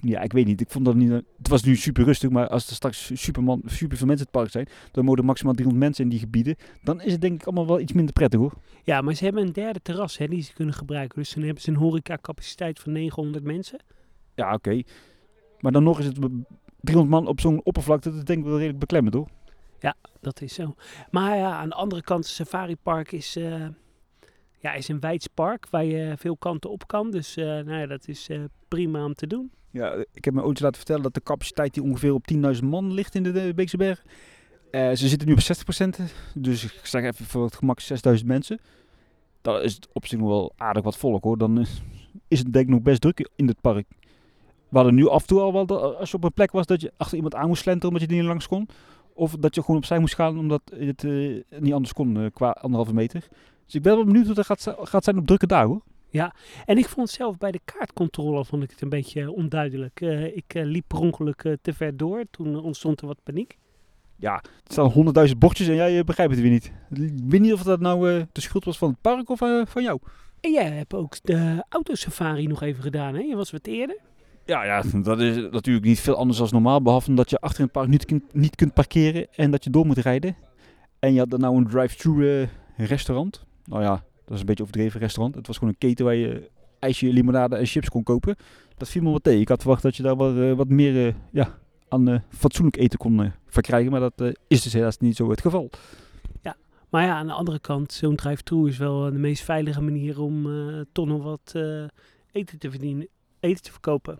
Ja, 0.00 0.20
ik 0.20 0.32
weet 0.32 0.46
niet. 0.46 0.60
Ik 0.60 0.70
vond 0.70 0.84
dat 0.84 0.94
niet. 0.94 1.10
Het 1.10 1.48
was 1.48 1.62
nu 1.62 1.76
super 1.76 2.04
rustig, 2.04 2.30
maar 2.30 2.48
als 2.48 2.68
er 2.68 2.74
straks 2.74 3.10
superman, 3.14 3.62
super 3.64 3.96
veel 3.96 4.06
mensen 4.06 4.26
in 4.26 4.32
het 4.32 4.42
park 4.42 4.50
zijn, 4.50 4.68
dan 4.92 5.04
mogen 5.04 5.24
maximaal 5.24 5.54
300 5.54 5.84
mensen 5.84 6.04
in 6.04 6.10
die 6.10 6.18
gebieden. 6.18 6.56
Dan 6.82 7.00
is 7.00 7.12
het 7.12 7.20
denk 7.20 7.40
ik 7.40 7.46
allemaal 7.46 7.66
wel 7.66 7.80
iets 7.80 7.92
minder 7.92 8.12
prettig 8.12 8.40
hoor. 8.40 8.52
Ja, 8.84 9.00
maar 9.00 9.14
ze 9.14 9.24
hebben 9.24 9.42
een 9.42 9.52
derde 9.52 9.80
terras 9.82 10.18
hè, 10.18 10.28
die 10.28 10.42
ze 10.42 10.52
kunnen 10.52 10.74
gebruiken. 10.74 11.18
Dus 11.18 11.34
dan 11.34 11.42
hebben 11.42 11.62
ze 11.62 11.70
een 11.70 11.76
horecacapaciteit 11.76 12.80
van 12.80 12.92
900 12.92 13.44
mensen. 13.44 13.78
Ja, 14.34 14.46
oké. 14.46 14.54
Okay. 14.54 14.84
Maar 15.60 15.72
dan 15.72 15.82
nog 15.82 15.98
is 15.98 16.06
het 16.06 16.18
300 16.86 17.08
man 17.08 17.26
op 17.26 17.40
zo'n 17.40 17.60
oppervlakte, 17.64 18.14
dat 18.14 18.26
denk 18.26 18.38
ik 18.38 18.44
wel 18.44 18.54
redelijk 18.54 18.78
beklemmend, 18.78 19.14
hoor. 19.14 19.28
Ja, 19.80 19.94
dat 20.20 20.40
is 20.40 20.54
zo. 20.54 20.74
Maar 21.10 21.36
ja, 21.36 21.56
aan 21.56 21.68
de 21.68 21.74
andere 21.74 22.02
kant, 22.02 22.26
Safari 22.26 22.76
Park 22.76 23.12
is, 23.12 23.36
uh, 23.36 23.66
ja, 24.58 24.72
is 24.72 24.88
een 24.88 25.00
wijds 25.00 25.26
park 25.26 25.66
waar 25.70 25.84
je 25.84 26.14
veel 26.16 26.36
kanten 26.36 26.70
op 26.70 26.86
kan. 26.86 27.10
Dus 27.10 27.36
uh, 27.36 27.44
nou 27.44 27.72
ja, 27.72 27.86
dat 27.86 28.08
is 28.08 28.28
uh, 28.28 28.44
prima 28.68 29.04
om 29.04 29.14
te 29.14 29.26
doen. 29.26 29.50
Ja, 29.70 30.04
ik 30.12 30.24
heb 30.24 30.34
me 30.34 30.42
ooit 30.42 30.60
laten 30.60 30.76
vertellen 30.76 31.02
dat 31.02 31.14
de 31.14 31.22
capaciteit 31.22 31.74
die 31.74 31.82
ongeveer 31.82 32.12
op 32.12 32.24
10.000 32.32 32.62
man 32.62 32.92
ligt 32.92 33.14
in 33.14 33.22
de, 33.22 33.32
de 33.32 33.52
Beekse 33.54 33.76
Berg. 33.76 34.02
ze 34.70 35.08
zitten 35.08 35.28
nu 35.28 35.34
op 35.34 35.40
60%, 36.00 36.02
dus 36.34 36.64
ik 36.64 36.86
zeg 36.86 37.02
even 37.02 37.24
voor 37.24 37.44
het 37.44 37.56
gemak 37.56 37.80
6.000 38.18 38.24
mensen. 38.24 38.58
Dat 39.42 39.62
is 39.62 39.78
op 39.92 40.06
zich 40.06 40.20
wel 40.20 40.52
aardig 40.56 40.82
wat 40.82 40.96
volk 40.96 41.24
hoor. 41.24 41.38
Dan 41.38 41.66
is 42.28 42.38
het 42.38 42.52
denk 42.52 42.64
ik 42.64 42.70
nog 42.70 42.82
best 42.82 43.00
druk 43.00 43.28
in 43.36 43.48
het 43.48 43.60
park. 43.60 43.86
We 44.68 44.76
hadden 44.76 44.94
nu 44.94 45.08
af 45.08 45.20
en 45.20 45.26
toe 45.26 45.40
al 45.40 45.52
wel, 45.52 45.66
dat 45.66 45.96
als 45.96 46.10
je 46.10 46.16
op 46.16 46.24
een 46.24 46.32
plek 46.32 46.52
was, 46.52 46.66
dat 46.66 46.80
je 46.80 46.92
achter 46.96 47.16
iemand 47.16 47.34
aan 47.34 47.48
moest 47.48 47.62
slenteren 47.62 47.88
omdat 47.88 48.02
je 48.02 48.14
er 48.14 48.20
niet 48.20 48.28
langs 48.30 48.48
kon. 48.48 48.68
Of 49.14 49.36
dat 49.40 49.54
je 49.54 49.60
gewoon 49.60 49.76
opzij 49.76 49.98
moest 49.98 50.14
gaan 50.14 50.38
omdat 50.38 50.62
het 50.74 51.02
uh, 51.02 51.42
niet 51.58 51.72
anders 51.72 51.92
kon 51.92 52.16
uh, 52.16 52.26
qua 52.32 52.50
anderhalve 52.50 52.94
meter. 52.94 53.28
Dus 53.64 53.74
ik 53.74 53.82
ben 53.82 53.94
wel 53.94 54.04
benieuwd 54.04 54.26
hoe 54.26 54.34
dat 54.34 54.46
gaat, 54.46 54.74
gaat 54.80 55.04
zijn 55.04 55.18
op 55.18 55.26
drukke 55.26 55.46
dagen 55.46 55.68
hoor. 55.68 55.82
Ja, 56.10 56.34
en 56.64 56.78
ik 56.78 56.88
vond 56.88 57.10
zelf 57.10 57.38
bij 57.38 57.50
de 57.50 57.60
kaartcontrole 57.64 58.44
vond 58.44 58.62
ik 58.62 58.70
het 58.70 58.82
een 58.82 58.88
beetje 58.88 59.32
onduidelijk. 59.32 60.00
Uh, 60.00 60.36
ik 60.36 60.52
liep 60.54 60.84
per 60.86 60.98
ongeluk 60.98 61.56
te 61.62 61.72
ver 61.72 61.96
door, 61.96 62.24
toen 62.30 62.60
ontstond 62.62 63.00
er 63.00 63.06
wat 63.06 63.22
paniek. 63.22 63.58
Ja, 64.18 64.34
er 64.34 64.72
staan 64.72 64.90
honderdduizend 64.90 65.38
bordjes 65.38 65.68
en 65.68 65.74
jij 65.74 65.98
eh, 65.98 66.04
begrijpt 66.04 66.32
het 66.32 66.42
weer 66.42 66.50
niet. 66.50 66.72
Ik 66.90 67.12
weet 67.26 67.40
niet 67.40 67.52
of 67.52 67.62
dat 67.62 67.80
nou 67.80 68.10
eh, 68.10 68.22
de 68.32 68.40
schuld 68.40 68.64
was 68.64 68.78
van 68.78 68.88
het 68.88 69.00
park 69.00 69.30
of 69.30 69.40
eh, 69.40 69.62
van 69.66 69.82
jou. 69.82 69.98
En 70.40 70.52
jij 70.52 70.70
hebt 70.70 70.94
ook 70.94 71.16
de 71.22 71.64
autosafari 71.68 72.46
nog 72.46 72.62
even 72.62 72.82
gedaan, 72.82 73.14
hè? 73.14 73.20
Je 73.20 73.36
was 73.36 73.50
wat 73.50 73.66
eerder. 73.66 73.98
Ja, 74.46 74.64
ja, 74.64 74.82
dat 75.02 75.20
is 75.20 75.36
natuurlijk 75.50 75.86
niet 75.86 76.00
veel 76.00 76.14
anders 76.16 76.38
dan 76.38 76.48
normaal. 76.52 76.82
Behalve 76.82 77.14
dat 77.14 77.30
je 77.30 77.38
achter 77.40 77.58
in 77.58 77.64
het 77.64 77.72
park 77.72 77.88
niet, 77.88 78.04
kunt- 78.04 78.34
niet 78.34 78.56
kunt 78.56 78.74
parkeren 78.74 79.26
en 79.34 79.50
dat 79.50 79.64
je 79.64 79.70
door 79.70 79.86
moet 79.86 79.98
rijden. 79.98 80.36
En 80.98 81.12
je 81.12 81.18
had 81.18 81.30
dan 81.30 81.40
nou 81.40 81.56
een 81.56 81.66
drive-thru 81.68 82.40
eh, 82.40 82.48
restaurant. 82.76 83.44
Nou 83.64 83.82
ja, 83.82 84.04
dat 84.24 84.34
is 84.34 84.40
een 84.40 84.46
beetje 84.46 84.62
overdreven 84.62 85.00
restaurant. 85.00 85.34
Het 85.34 85.46
was 85.46 85.58
gewoon 85.58 85.72
een 85.72 85.88
keten 85.88 86.04
waar 86.04 86.14
je 86.14 86.50
ijsje, 86.78 87.06
limonade 87.12 87.56
en 87.56 87.66
chips 87.66 87.88
kon 87.88 88.02
kopen. 88.02 88.36
Dat 88.76 88.88
viel 88.88 89.02
me 89.02 89.10
wat 89.10 89.22
tegen. 89.24 89.40
Ik 89.40 89.48
had 89.48 89.60
verwacht 89.60 89.82
dat 89.82 89.96
je 89.96 90.02
daar 90.02 90.16
wat, 90.16 90.36
eh, 90.36 90.52
wat 90.52 90.68
meer 90.68 91.06
eh, 91.06 91.14
ja, 91.32 91.58
aan 91.88 92.22
fatsoenlijk 92.28 92.76
eten 92.76 92.98
kon 92.98 93.32
verkrijgen. 93.46 93.90
Maar 93.90 94.00
dat 94.00 94.34
is 94.48 94.62
dus 94.62 94.72
helaas 94.72 94.98
niet 94.98 95.16
zo 95.16 95.30
het 95.30 95.40
geval. 95.40 95.70
Maar 96.90 97.04
ja, 97.04 97.16
aan 97.16 97.26
de 97.26 97.32
andere 97.32 97.58
kant, 97.58 97.92
zo'n 97.92 98.16
drive-thru 98.16 98.68
is 98.68 98.78
wel 98.78 99.00
de 99.12 99.18
meest 99.18 99.42
veilige 99.44 99.80
manier 99.80 100.20
om 100.20 100.46
eh, 100.46 100.80
toch 100.92 101.06
nog 101.06 101.22
wat 101.22 101.52
eh, 101.54 101.84
eten 102.32 102.58
te 102.58 102.70
verdienen, 102.70 103.08
eten 103.40 103.62
te 103.62 103.70
verkopen. 103.70 104.18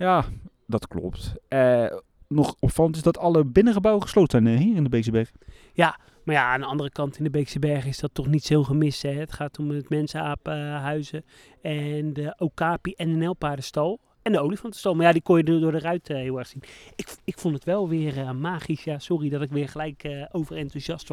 Ja, 0.00 0.24
dat 0.66 0.88
klopt. 0.88 1.34
Eh, 1.48 1.86
nog 2.28 2.54
opvallend 2.58 2.96
is 2.96 3.02
dat 3.02 3.18
alle 3.18 3.44
binnengebouwen 3.44 4.02
gesloten 4.02 4.42
zijn 4.42 4.56
eh, 4.56 4.64
hier 4.64 4.76
in 4.76 4.82
de 4.82 4.88
Beekseberg. 4.88 5.30
Maar 6.24 6.34
ja, 6.34 6.52
aan 6.52 6.60
de 6.60 6.66
andere 6.66 6.90
kant 6.90 7.18
in 7.18 7.24
de 7.24 7.30
Beekse 7.30 7.58
Bergen 7.58 7.88
is 7.88 7.98
dat 7.98 8.14
toch 8.14 8.26
niet 8.26 8.44
zo 8.44 8.64
gemist. 8.64 9.02
Hè? 9.02 9.10
Het 9.10 9.32
gaat 9.32 9.58
om 9.58 9.70
het 9.70 9.88
mensenapenhuizen 9.88 11.24
en 11.62 12.12
de 12.12 12.34
Okapi 12.38 12.92
en 12.92 13.10
de 13.10 13.16
Nelpaardenstal. 13.16 14.00
En 14.22 14.32
de 14.32 14.40
olifantenstal. 14.40 14.94
Maar 14.94 15.06
ja, 15.06 15.12
die 15.12 15.22
kon 15.22 15.36
je 15.36 15.42
door 15.42 15.72
de 15.72 15.78
ruit 15.78 16.10
eh, 16.10 16.16
heel 16.16 16.38
erg 16.38 16.46
zien. 16.46 16.62
Ik, 16.96 17.16
ik 17.24 17.38
vond 17.38 17.54
het 17.54 17.64
wel 17.64 17.88
weer 17.88 18.36
magisch. 18.36 18.84
Ja, 18.84 18.98
sorry 18.98 19.28
dat 19.28 19.42
ik 19.42 19.50
weer 19.50 19.68
gelijk 19.68 20.04
eh, 20.04 20.26
overenthousiast 20.32 21.08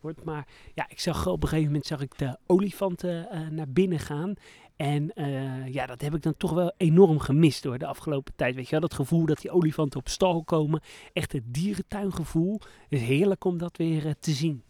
word. 0.00 0.24
Maar 0.24 0.46
ja, 0.74 0.86
ik 0.88 1.00
zag 1.00 1.26
op 1.26 1.42
een 1.42 1.48
gegeven 1.48 1.70
moment 1.70 1.86
zag 1.86 2.00
ik 2.00 2.18
de 2.18 2.38
olifanten 2.46 3.28
naar 3.50 3.68
binnen 3.68 3.98
gaan. 3.98 4.34
En 4.78 5.12
eh, 5.14 5.72
ja, 5.72 5.86
dat 5.86 6.00
heb 6.00 6.14
ik 6.14 6.22
dan 6.22 6.36
toch 6.36 6.52
wel 6.52 6.72
enorm 6.76 7.18
gemist 7.18 7.62
door 7.62 7.78
de 7.78 7.86
afgelopen 7.86 8.32
tijd. 8.36 8.54
Weet 8.54 8.64
je 8.64 8.70
wel, 8.70 8.80
dat 8.80 8.94
gevoel 8.94 9.26
dat 9.26 9.40
die 9.40 9.50
olifanten 9.50 10.00
op 10.00 10.08
stal 10.08 10.44
komen. 10.44 10.80
Echt 11.12 11.32
het 11.32 11.42
dierentuingevoel. 11.46 12.52
Het 12.88 13.00
is 13.00 13.00
heerlijk 13.00 13.44
om 13.44 13.58
dat 13.58 13.76
weer 13.76 14.06
eh, 14.06 14.12
te 14.20 14.30
zien. 14.30 14.62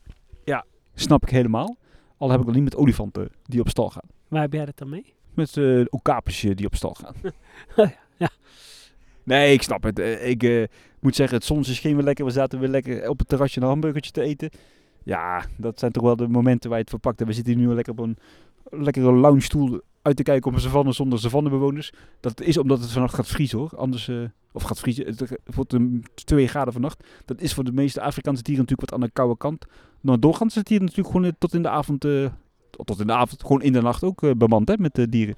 Snap 0.95 1.23
ik 1.23 1.29
helemaal. 1.29 1.77
Al 2.17 2.31
heb 2.31 2.41
ik 2.41 2.47
al 2.47 2.53
niet 2.53 2.63
met 2.63 2.77
olifanten 2.77 3.31
die 3.43 3.61
op 3.61 3.69
stal 3.69 3.91
gaan. 3.91 4.09
Waar 4.29 4.41
heb 4.41 4.53
jij 4.53 4.65
dat 4.65 4.79
dan 4.79 4.89
mee? 4.89 5.15
Met 5.35 5.57
uh, 5.57 5.85
okapers 5.89 6.41
die 6.41 6.67
op 6.67 6.75
stal 6.75 6.95
gaan. 6.95 7.15
Ja. 8.17 8.31
Nee, 9.23 9.53
ik 9.53 9.63
snap 9.63 9.83
het. 9.83 9.99
Ik 10.23 10.69
moet 11.01 11.17
zeggen, 11.17 11.37
het 11.37 11.47
zonnetje 11.47 11.75
scheen 11.75 11.95
weer 11.95 12.05
lekker. 12.05 12.25
We 12.25 12.31
zaten 12.31 12.61
weer 12.61 12.69
lekker 12.69 13.09
op 13.09 13.19
het 13.19 13.29
terrasje 13.29 13.61
een 13.61 13.67
hamburgertje 13.67 14.13
te 14.13 14.23
eten. 14.23 14.51
Ja, 15.03 15.45
dat 15.57 15.79
zijn 15.79 15.93
toch 15.93 16.03
wel 16.03 16.17
de 16.17 16.29
momenten 16.29 16.69
waar 16.69 16.79
je 16.79 16.85
het 16.85 16.93
verpakt. 16.93 17.21
En 17.21 17.27
we 17.27 17.33
zitten 17.33 17.55
hier 17.55 17.67
nu 17.67 17.75
lekker 17.75 17.93
op 17.93 17.99
een 17.99 18.19
lekkere 18.71 19.13
lounge 19.13 19.41
stoel 19.41 19.81
uit 20.09 20.17
te 20.17 20.23
kijken 20.23 20.51
op 20.51 20.57
een 20.57 20.63
savanne 20.63 20.93
zonder 20.93 21.19
savannebewoners. 21.19 21.93
Dat 22.21 22.41
is 22.41 22.59
omdat 22.59 22.81
het 22.81 22.91
vannacht 22.91 23.15
gaat 23.15 23.29
vriezen 23.29 23.59
hoor. 23.59 23.73
Anders, 23.77 24.09
eh, 24.09 24.17
of 24.53 24.63
gaat 24.63 24.79
vriezen, 24.79 25.07
het 25.07 25.39
wordt 25.45 25.73
een 25.73 26.05
2 26.15 26.49
graden 26.49 26.73
vannacht. 26.73 27.07
Dat 27.25 27.41
is 27.41 27.55
voor 27.55 27.65
de 27.65 27.73
meeste 27.73 28.01
Afrikaanse 28.01 28.43
dieren 28.43 28.65
natuurlijk 28.65 28.91
wat 28.91 29.01
aan 29.01 29.07
de 29.07 29.13
koude 29.13 29.37
kant. 29.37 29.67
Nou, 30.01 30.19
doorgaans 30.19 30.55
het 30.55 30.69
hier 30.69 30.81
natuurlijk 30.81 31.07
gewoon 31.07 31.25
eh, 31.25 31.33
tot 31.39 31.55
in 31.55 31.63
de 31.63 31.69
avond, 31.69 32.05
eh, 32.05 32.29
tot 32.71 33.01
in 33.01 33.07
de 33.07 33.13
avond, 33.13 33.43
gewoon 33.43 33.63
in 33.63 33.73
de 33.73 33.81
nacht 33.81 34.05
ook 34.05 34.39
bemand 34.39 34.69
hè, 34.69 34.75
met 34.79 34.95
de 34.95 35.09
dieren. 35.09 35.37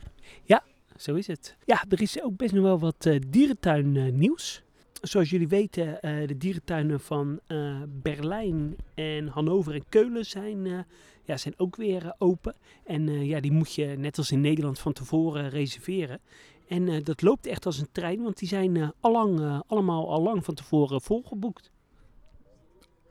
Zo 0.97 1.15
is 1.15 1.27
het. 1.27 1.57
Ja, 1.65 1.85
er 1.89 2.03
is 2.03 2.23
ook 2.23 2.37
best 2.37 2.53
nog 2.53 2.62
wel 2.62 2.79
wat 2.79 3.11
dierentuin 3.29 4.19
nieuws. 4.19 4.62
Zoals 5.00 5.30
jullie 5.30 5.49
weten, 5.49 6.00
eh, 6.00 6.28
de 6.28 6.37
dierentuinen 6.37 7.00
van 7.00 7.40
eh, 7.47 7.76
Berlijn 7.88 8.76
en 8.95 9.26
Hannover 9.26 9.75
en 9.75 9.88
Keulen 9.88 10.26
zijn, 10.26 10.66
eh, 10.66 10.78
ja, 11.25 11.37
zijn 11.37 11.54
ook 11.57 11.76
weer 11.76 12.14
open. 12.19 12.54
En 12.85 13.26
ja, 13.26 13.40
die 13.40 13.52
moet 13.52 13.75
je 13.75 13.87
net 13.87 14.19
als 14.19 14.30
in 14.30 14.40
Nederland 14.40 14.78
van 14.78 14.92
tevoren 14.92 15.49
reserveren. 15.49 16.21
En 16.69 17.02
dat 17.02 17.23
loopt 17.23 17.47
echt 17.47 17.66
als 17.66 17.78
een 17.78 17.92
trein, 17.92 18.23
want 18.23 18.38
die 18.38 18.49
zijn 18.49 18.92
allang, 19.00 19.62
allemaal 19.66 20.11
al 20.11 20.23
lang 20.23 20.45
van 20.45 20.54
tevoren 20.54 21.00
volgeboekt. 21.00 21.71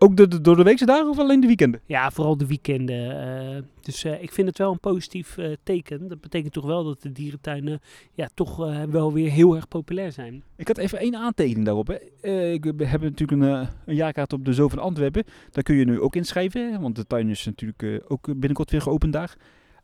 Ook 0.02 0.18
de, 0.18 0.28
de- 0.28 0.42
door 0.42 0.56
de 0.56 0.64
weekse 0.64 0.86
dagen 0.86 1.10
of 1.10 1.20
alleen 1.20 1.40
de 1.40 1.48
weekenden? 1.48 1.82
Ja, 1.86 2.12
vooral 2.12 2.38
de 2.38 2.48
weekenden. 2.48 3.22
eh, 3.56 3.62
dus 3.82 4.04
eh, 4.04 4.22
ik 4.24 4.32
vind 4.32 4.48
het 4.48 4.58
wel 4.58 4.72
een 4.72 4.80
positief 4.80 5.38
eh, 5.38 5.52
teken. 5.64 6.08
Dat 6.08 6.22
betekent 6.22 6.54
toch 6.54 6.66
wel 6.66 6.84
dat 6.84 7.02
de 7.02 7.12
dierentuinen 7.12 7.80
ja, 8.14 8.30
toch 8.34 8.66
eh, 8.68 8.84
wel 8.84 9.14
weer 9.14 9.30
heel 9.32 9.56
erg 9.56 9.68
populair 9.68 10.12
zijn. 10.12 10.44
Ik 10.56 10.68
had 10.68 10.78
even 10.78 11.00
één 11.00 11.16
aantekening 11.16 11.66
daarop. 11.66 11.88
Hè. 11.88 11.96
Eh, 12.22 12.54
ik, 12.54 12.64
we 12.78 12.86
hebben 12.86 13.10
natuurlijk 13.10 13.42
een, 13.42 13.68
een 13.86 13.96
jaarkaart 13.96 14.34
op 14.34 14.46
de 14.46 14.54
Zoo 14.54 14.68
van 14.68 14.80
Antwerpen. 14.80 15.24
Daar 15.52 15.64
kun 15.64 15.76
je 15.76 15.86
nu 15.86 16.00
ook 16.02 16.16
inschrijven, 16.16 16.72
hè, 16.72 16.80
want 16.80 16.96
de 16.96 17.06
tuin 17.06 17.30
is 17.30 17.46
natuurlijk 17.46 17.84
eh, 17.84 17.96
ook 18.08 18.26
binnenkort 18.26 18.72
weer 18.72 18.82
geopend 18.82 19.14
daar. 19.14 19.36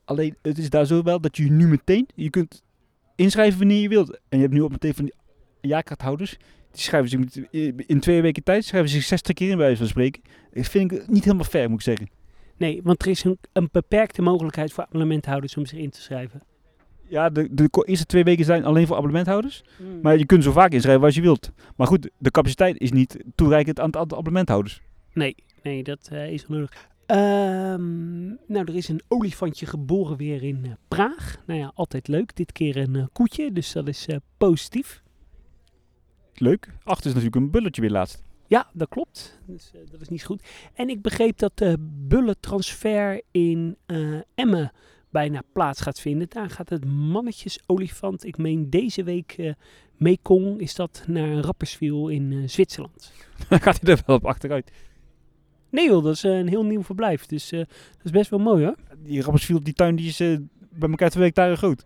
Alleen, 0.05 0.35
het 0.41 0.57
is 0.57 0.69
daar 0.69 0.85
zo 0.85 1.01
wel 1.03 1.19
dat 1.21 1.37
je 1.37 1.51
nu 1.51 1.67
meteen, 1.67 2.07
je 2.15 2.29
kunt 2.29 2.63
inschrijven 3.15 3.59
wanneer 3.59 3.81
je 3.81 3.89
wilt. 3.89 4.09
En 4.11 4.19
je 4.37 4.41
hebt 4.43 4.53
nu 4.53 4.63
ook 4.63 4.71
meteen 4.71 4.93
van 4.93 5.05
die 5.05 5.13
jaarkaarthouders, 5.61 6.37
die 6.75 6.83
schrijven 6.83 7.09
zich 7.09 7.51
in 7.87 7.99
twee 7.99 8.21
weken 8.21 8.43
tijd, 8.43 8.65
schrijven 8.65 8.89
zich 8.89 9.03
60 9.03 9.33
keer 9.33 9.49
in 9.49 9.57
bij 9.57 9.65
wijze 9.65 9.79
van 9.79 9.87
spreken. 9.87 10.21
Dat 10.53 10.65
vind 10.65 10.91
ik 10.91 11.07
niet 11.07 11.23
helemaal 11.23 11.45
fair, 11.45 11.69
moet 11.69 11.79
ik 11.79 11.85
zeggen. 11.85 12.09
Nee, 12.57 12.81
want 12.83 13.01
er 13.01 13.07
is 13.07 13.23
een, 13.23 13.37
een 13.53 13.69
beperkte 13.71 14.21
mogelijkheid 14.21 14.73
voor 14.73 14.83
abonnementhouders 14.83 15.57
om 15.57 15.65
zich 15.65 15.79
in 15.79 15.89
te 15.89 16.01
schrijven. 16.01 16.41
Ja, 17.07 17.29
de, 17.29 17.69
eerste 17.85 18.05
twee 18.05 18.23
weken 18.23 18.45
zijn 18.45 18.65
alleen 18.65 18.87
voor 18.87 18.95
abonnementhouders. 18.95 19.63
Maar 20.01 20.17
je 20.17 20.25
kunt 20.25 20.43
zo 20.43 20.51
vaak 20.51 20.71
inschrijven 20.71 21.03
als 21.03 21.15
je 21.15 21.21
wilt. 21.21 21.51
Maar 21.75 21.87
goed, 21.87 22.09
de 22.17 22.31
capaciteit 22.31 22.79
is 22.79 22.91
niet 22.91 23.17
toereikend 23.35 23.79
aan 23.79 23.85
het 23.85 23.95
aantal 23.95 24.17
abonnementhouders. 24.17 24.81
Nee, 25.13 25.35
nee, 25.63 25.83
dat 25.83 26.09
eh, 26.11 26.31
is 26.31 26.45
onnodig. 26.45 26.89
Ehm, 27.05 28.25
nou, 28.27 28.65
er 28.65 28.75
is 28.75 28.87
een 28.87 29.01
olifantje 29.07 29.65
geboren 29.65 30.17
weer 30.17 30.43
in 30.43 30.59
eh, 30.63 30.71
Praag. 30.87 31.37
Nou 31.45 31.59
ja, 31.59 31.71
altijd 31.75 32.07
leuk. 32.07 32.35
Dit 32.35 32.51
keer 32.51 32.77
een 32.77 32.95
eh, 32.95 33.05
koetje, 33.11 33.51
dus 33.51 33.71
dat 33.71 33.87
is 33.87 34.07
positief. 34.37 35.03
Leuk. 36.39 36.67
Achter 36.83 37.05
is 37.05 37.13
natuurlijk 37.13 37.35
een 37.35 37.51
bulletje 37.51 37.81
weer 37.81 37.91
laatst. 37.91 38.23
Ja, 38.47 38.69
dat 38.73 38.89
klopt. 38.89 39.39
Dus, 39.45 39.71
eh, 39.73 39.81
dat 39.91 40.01
is 40.01 40.09
niet 40.09 40.23
goed. 40.23 40.43
En 40.73 40.89
ik 40.89 41.01
begreep 41.01 41.37
dat 41.37 41.57
de 41.57 41.77
bullentransfer 42.07 43.21
in 43.31 43.77
eh 43.85 44.19
Emmen 44.35 44.71
bijna 45.09 45.41
plaats 45.53 45.81
gaat 45.81 45.99
vinden. 45.99 46.27
Daar 46.29 46.49
gaat 46.49 46.69
het 46.69 46.85
mannetjesolifant, 46.85 48.25
ik 48.25 48.37
meen 48.37 48.69
deze 48.69 49.03
week 49.03 49.31
eh 49.37 49.53
Mekong, 49.97 50.59
is 50.59 50.75
dat 50.75 51.03
naar 51.07 51.37
Rapperswil 51.37 52.07
in 52.07 52.49
Zwitserland. 52.49 53.13
Dan 53.49 53.61
gaat 53.61 53.81
hij 53.81 53.93
er 53.93 54.03
wel 54.05 54.15
op 54.15 54.25
achteruit. 54.25 54.71
Nee 55.69 55.85
joh, 55.89 56.03
dat 56.03 56.13
is 56.13 56.23
een 56.23 56.47
heel 56.47 56.65
nieuw 56.65 56.83
verblijf. 56.83 57.25
Dus 57.25 57.49
dat 57.49 57.67
is 58.03 58.11
best 58.11 58.29
wel 58.29 58.39
mooi 58.39 58.65
hoor. 58.65 58.75
Die 58.97 59.21
Rapperswil, 59.21 59.63
die 59.63 59.73
tuin, 59.73 59.95
die 59.95 60.07
is 60.07 60.17
bij 60.69 60.89
elkaar 60.89 61.09
twee 61.09 61.23
hectare 61.23 61.55
groot. 61.55 61.83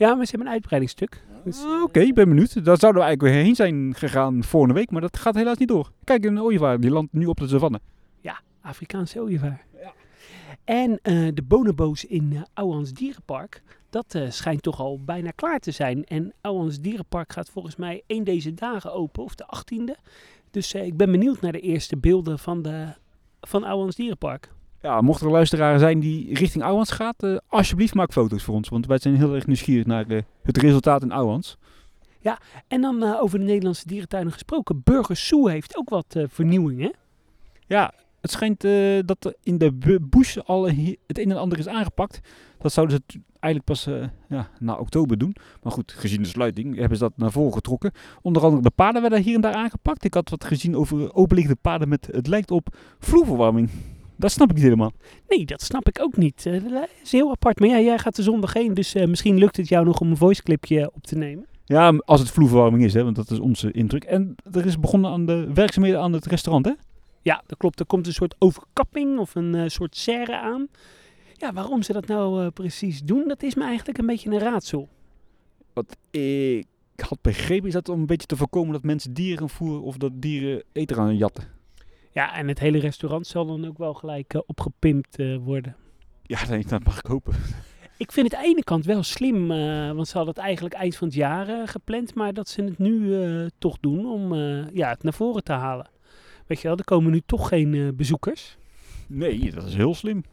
Ja, 0.00 0.14
maar 0.14 0.24
ze 0.24 0.30
hebben 0.30 0.46
een 0.48 0.54
uitbreidingsstuk. 0.54 1.24
Dus, 1.44 1.64
Ah, 1.64 1.82
Oké, 1.82 2.00
ik 2.00 2.14
ben 2.14 2.28
benieuwd. 2.28 2.64
Daar 2.64 2.78
zouden 2.78 3.02
we 3.02 3.06
eigenlijk 3.08 3.34
weer 3.34 3.44
heen 3.44 3.54
zijn 3.54 3.94
gegaan 3.94 4.44
vorige 4.44 4.74
week, 4.74 4.90
maar 4.90 5.00
dat 5.00 5.16
gaat 5.16 5.34
helaas 5.34 5.56
niet 5.56 5.68
door. 5.68 5.90
Kijk, 6.04 6.24
een 6.24 6.40
ooievaar, 6.40 6.80
die 6.80 6.90
landt 6.90 7.12
nu 7.12 7.26
op 7.26 7.36
de 7.36 7.48
savanne. 7.48 7.80
Afrikaanse 8.62 9.20
ooievaar. 9.20 9.64
En 10.64 10.98
eh, 11.02 11.28
de 11.34 11.42
bonobo's 11.42 12.04
in 12.04 12.30
uh, 12.32 12.42
Ouwans 12.54 12.92
Dierenpark, 12.92 13.62
dat 13.90 14.14
eh, 14.14 14.30
schijnt 14.30 14.62
toch 14.62 14.80
al 14.80 15.00
bijna 15.04 15.30
klaar 15.30 15.58
te 15.58 15.70
zijn. 15.70 16.04
En 16.04 16.32
Ouwans 16.40 16.80
Dierenpark 16.80 17.32
gaat 17.32 17.50
volgens 17.50 17.76
mij 17.76 18.02
één 18.06 18.24
deze 18.24 18.54
dagen 18.54 18.92
open, 18.92 19.22
of 19.22 19.34
de 19.34 19.44
18e. 19.56 20.00
Dus 20.50 20.74
eh, 20.74 20.86
ik 20.86 20.96
ben 20.96 21.10
benieuwd 21.10 21.40
naar 21.40 21.52
de 21.52 21.60
eerste 21.60 21.96
beelden 21.96 22.38
van, 22.38 22.62
de, 22.62 22.94
van 23.40 23.64
Ouwans 23.64 23.96
Dierenpark. 23.96 24.52
Ja, 24.82 25.00
mocht 25.00 25.20
er 25.20 25.26
een 25.26 25.32
luisteraar 25.32 25.78
zijn 25.78 26.00
die 26.00 26.34
richting 26.34 26.64
Ouwans 26.64 26.90
gaat, 26.90 27.22
eh, 27.22 27.36
alsjeblieft 27.46 27.94
maak 27.94 28.12
foto's 28.12 28.42
voor 28.42 28.54
ons. 28.54 28.68
Want 28.68 28.86
wij 28.86 28.98
zijn 28.98 29.16
heel 29.16 29.34
erg 29.34 29.46
nieuwsgierig 29.46 29.86
naar 29.86 30.06
eh, 30.06 30.22
het 30.42 30.56
resultaat 30.56 31.02
in 31.02 31.12
Ouwans. 31.12 31.56
En 32.68 32.80
dan 32.80 33.02
eh, 33.02 33.22
over 33.22 33.38
de 33.38 33.44
Nederlandse 33.44 33.86
dierentuinen 33.86 34.32
gesproken. 34.32 34.80
Burger 34.84 35.16
Soe 35.16 35.50
heeft 35.50 35.76
ook 35.76 35.88
wat 35.88 36.16
vernieuwing, 36.28 36.80
hè? 36.80 36.90
Ja, 37.66 37.92
het 38.20 38.30
schijnt 38.30 38.60
dat 39.06 39.24
er 39.24 39.34
in 39.42 39.58
de 39.58 39.72
bu- 39.72 40.00
bush 40.00 40.36
al 40.36 40.68
he- 40.68 40.96
het 41.06 41.18
een 41.18 41.30
en 41.30 41.36
ander 41.36 41.58
is 41.58 41.68
aangepakt. 41.68 42.20
Dat 42.58 42.72
zouden 42.72 43.00
ze 43.06 43.20
eigenlijk 43.40 43.64
pas 43.64 43.88
ja, 44.28 44.48
na 44.58 44.74
oktober 44.74 45.18
doen. 45.18 45.36
Maar 45.62 45.72
goed, 45.72 45.92
gezien 45.92 46.22
de 46.22 46.28
sluiting 46.28 46.76
hebben 46.78 46.98
ze 46.98 47.02
dat 47.02 47.12
naar 47.16 47.30
voren 47.32 47.52
getrokken. 47.52 47.92
Onder 48.22 48.42
andere 48.42 48.62
de 48.62 48.70
paden 48.70 49.00
werden 49.02 49.22
hier 49.22 49.34
en 49.34 49.40
daar 49.40 49.54
aangepakt. 49.54 50.04
Ik 50.04 50.14
had 50.14 50.30
wat 50.30 50.44
gezien 50.44 50.76
over 50.76 51.14
openliggende 51.14 51.60
paden 51.62 51.88
met 51.88 52.08
het 52.12 52.26
lijkt 52.26 52.50
op 52.50 52.76
vloerverwarming. 52.98 53.70
Dat 54.20 54.32
snap 54.32 54.48
ik 54.48 54.54
niet 54.54 54.64
helemaal. 54.64 54.92
Nee, 55.28 55.46
dat 55.46 55.62
snap 55.62 55.88
ik 55.88 56.00
ook 56.00 56.16
niet. 56.16 56.46
Eh, 56.46 56.64
dat 56.70 56.88
is 57.02 57.12
heel 57.12 57.30
apart. 57.30 57.60
Maar 57.60 57.68
ja, 57.68 57.80
jij 57.80 57.98
gaat 57.98 58.16
de 58.16 58.22
zondag 58.22 58.52
heen, 58.52 58.74
dus 58.74 58.94
eh, 58.94 59.06
misschien 59.06 59.38
lukt 59.38 59.56
het 59.56 59.68
jou 59.68 59.84
nog 59.84 60.00
om 60.00 60.10
een 60.10 60.16
voiceclipje 60.16 60.90
op 60.94 61.06
te 61.06 61.16
nemen. 61.16 61.46
Ja, 61.64 61.88
als 62.04 62.20
het 62.20 62.30
vloerverwarming 62.30 62.84
is, 62.84 62.94
hè, 62.94 63.04
want 63.04 63.16
dat 63.16 63.30
is 63.30 63.38
onze 63.38 63.72
indruk. 63.72 64.04
En 64.04 64.34
er 64.52 64.66
is 64.66 64.80
begonnen 64.80 65.10
aan 65.10 65.26
de 65.26 65.50
werkzaamheden 65.54 66.00
aan 66.00 66.12
het 66.12 66.26
restaurant, 66.26 66.64
hè? 66.64 66.72
Ja, 67.22 67.42
dat 67.46 67.58
klopt. 67.58 67.80
Er 67.80 67.86
komt 67.86 68.06
een 68.06 68.12
soort 68.12 68.34
overkapping 68.38 69.18
of 69.18 69.34
een 69.34 69.54
eh, 69.54 69.68
soort 69.68 69.96
serre 69.96 70.40
aan. 70.40 70.68
Ja, 71.34 71.52
waarom 71.52 71.82
ze 71.82 71.92
dat 71.92 72.06
nou 72.06 72.50
precies 72.50 73.02
doen, 73.02 73.28
dat 73.28 73.42
is 73.42 73.54
me 73.54 73.64
eigenlijk 73.64 73.98
een 73.98 74.06
beetje 74.06 74.30
een 74.30 74.38
raadsel. 74.38 74.88
Wat 75.72 75.96
ik 76.10 76.66
had 76.96 77.18
begrepen 77.22 77.66
is 77.66 77.72
dat 77.72 77.88
om 77.88 78.00
een 78.00 78.06
beetje 78.06 78.26
te 78.26 78.36
voorkomen 78.36 78.72
dat 78.72 78.82
mensen 78.82 79.14
dieren 79.14 79.48
voeren 79.48 79.82
of 79.82 79.96
dat 79.96 80.12
dieren 80.14 80.62
eten 80.72 80.96
gaan 80.96 81.16
jatten. 81.16 81.59
Ja, 82.12 82.34
en 82.36 82.48
het 82.48 82.58
hele 82.58 82.78
restaurant 82.78 83.26
zal 83.26 83.46
dan 83.46 83.66
ook 83.66 83.78
wel 83.78 83.94
gelijk 83.94 84.34
eh, 84.34 84.40
opgepimpt 84.46 85.18
eh, 85.18 85.36
worden. 85.36 85.76
Ja, 86.22 86.48
nee, 86.48 86.64
dat 86.66 86.84
mag 86.84 86.98
ik 86.98 87.06
hopen. 87.06 87.34
Ik 87.96 88.12
vind 88.12 88.26
het 88.26 88.36
aan 88.36 88.42
de 88.42 88.48
ene 88.48 88.64
kant 88.64 88.84
wel 88.84 89.02
slim, 89.02 89.50
eh, 89.50 89.90
want 89.92 90.08
ze 90.08 90.16
hadden 90.16 90.34
het 90.34 90.42
eigenlijk 90.44 90.74
eind 90.74 90.96
van 90.96 91.06
het 91.06 91.16
jaar 91.16 91.68
gepland, 91.68 92.14
maar 92.14 92.32
dat 92.32 92.48
ze 92.48 92.62
het 92.62 92.78
nu 92.78 93.14
toch 93.58 93.78
doen 93.80 94.06
om 94.06 94.34
ja, 94.72 94.88
het 94.88 95.02
naar 95.02 95.12
voren 95.12 95.44
te 95.44 95.52
halen. 95.52 95.90
Weet 96.46 96.60
je 96.60 96.68
wel, 96.68 96.76
er 96.76 96.84
komen 96.84 97.12
nu 97.12 97.22
toch 97.26 97.48
geen 97.48 97.96
bezoekers. 97.96 98.56
Nee, 99.06 99.50
dat 99.50 99.64
is 99.64 99.74
heel 99.74 99.94
slim. 99.94 100.24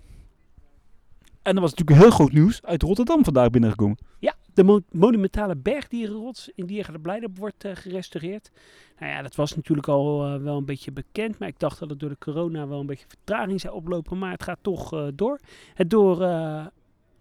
En 1.41 1.55
er 1.55 1.61
was 1.61 1.73
natuurlijk 1.73 1.99
heel 1.99 2.11
groot 2.11 2.31
nieuws 2.31 2.61
uit 2.63 2.83
Rotterdam 2.83 3.23
vandaag 3.23 3.49
binnengekomen. 3.49 3.97
Ja, 4.19 4.35
de 4.57 4.63
mo- 4.63 4.81
monumentale 4.91 5.55
bergdierenrots 5.55 6.49
in 6.55 6.65
Diergaarde 6.65 6.99
Blijdorp 6.99 7.37
wordt 7.37 7.63
eh, 7.63 7.75
gerestaureerd. 7.75 8.51
Nou 8.99 9.11
ja, 9.11 9.21
dat 9.21 9.35
was 9.35 9.55
natuurlijk 9.55 9.87
al 9.87 10.25
eh, 10.25 10.41
wel 10.41 10.57
een 10.57 10.65
beetje 10.65 10.91
bekend, 10.91 11.39
maar 11.39 11.47
ik 11.47 11.59
dacht 11.59 11.79
dat 11.79 11.89
het 11.89 11.99
door 11.99 12.09
de 12.09 12.17
corona 12.19 12.67
wel 12.67 12.79
een 12.79 12.85
beetje 12.85 13.07
vertraging 13.07 13.61
zou 13.61 13.75
oplopen, 13.75 14.17
maar 14.17 14.31
het 14.31 14.43
gaat 14.43 14.59
toch 14.61 14.93
eh, 14.93 15.07
door. 15.15 15.39
Het 15.73 15.89
door... 15.89 16.21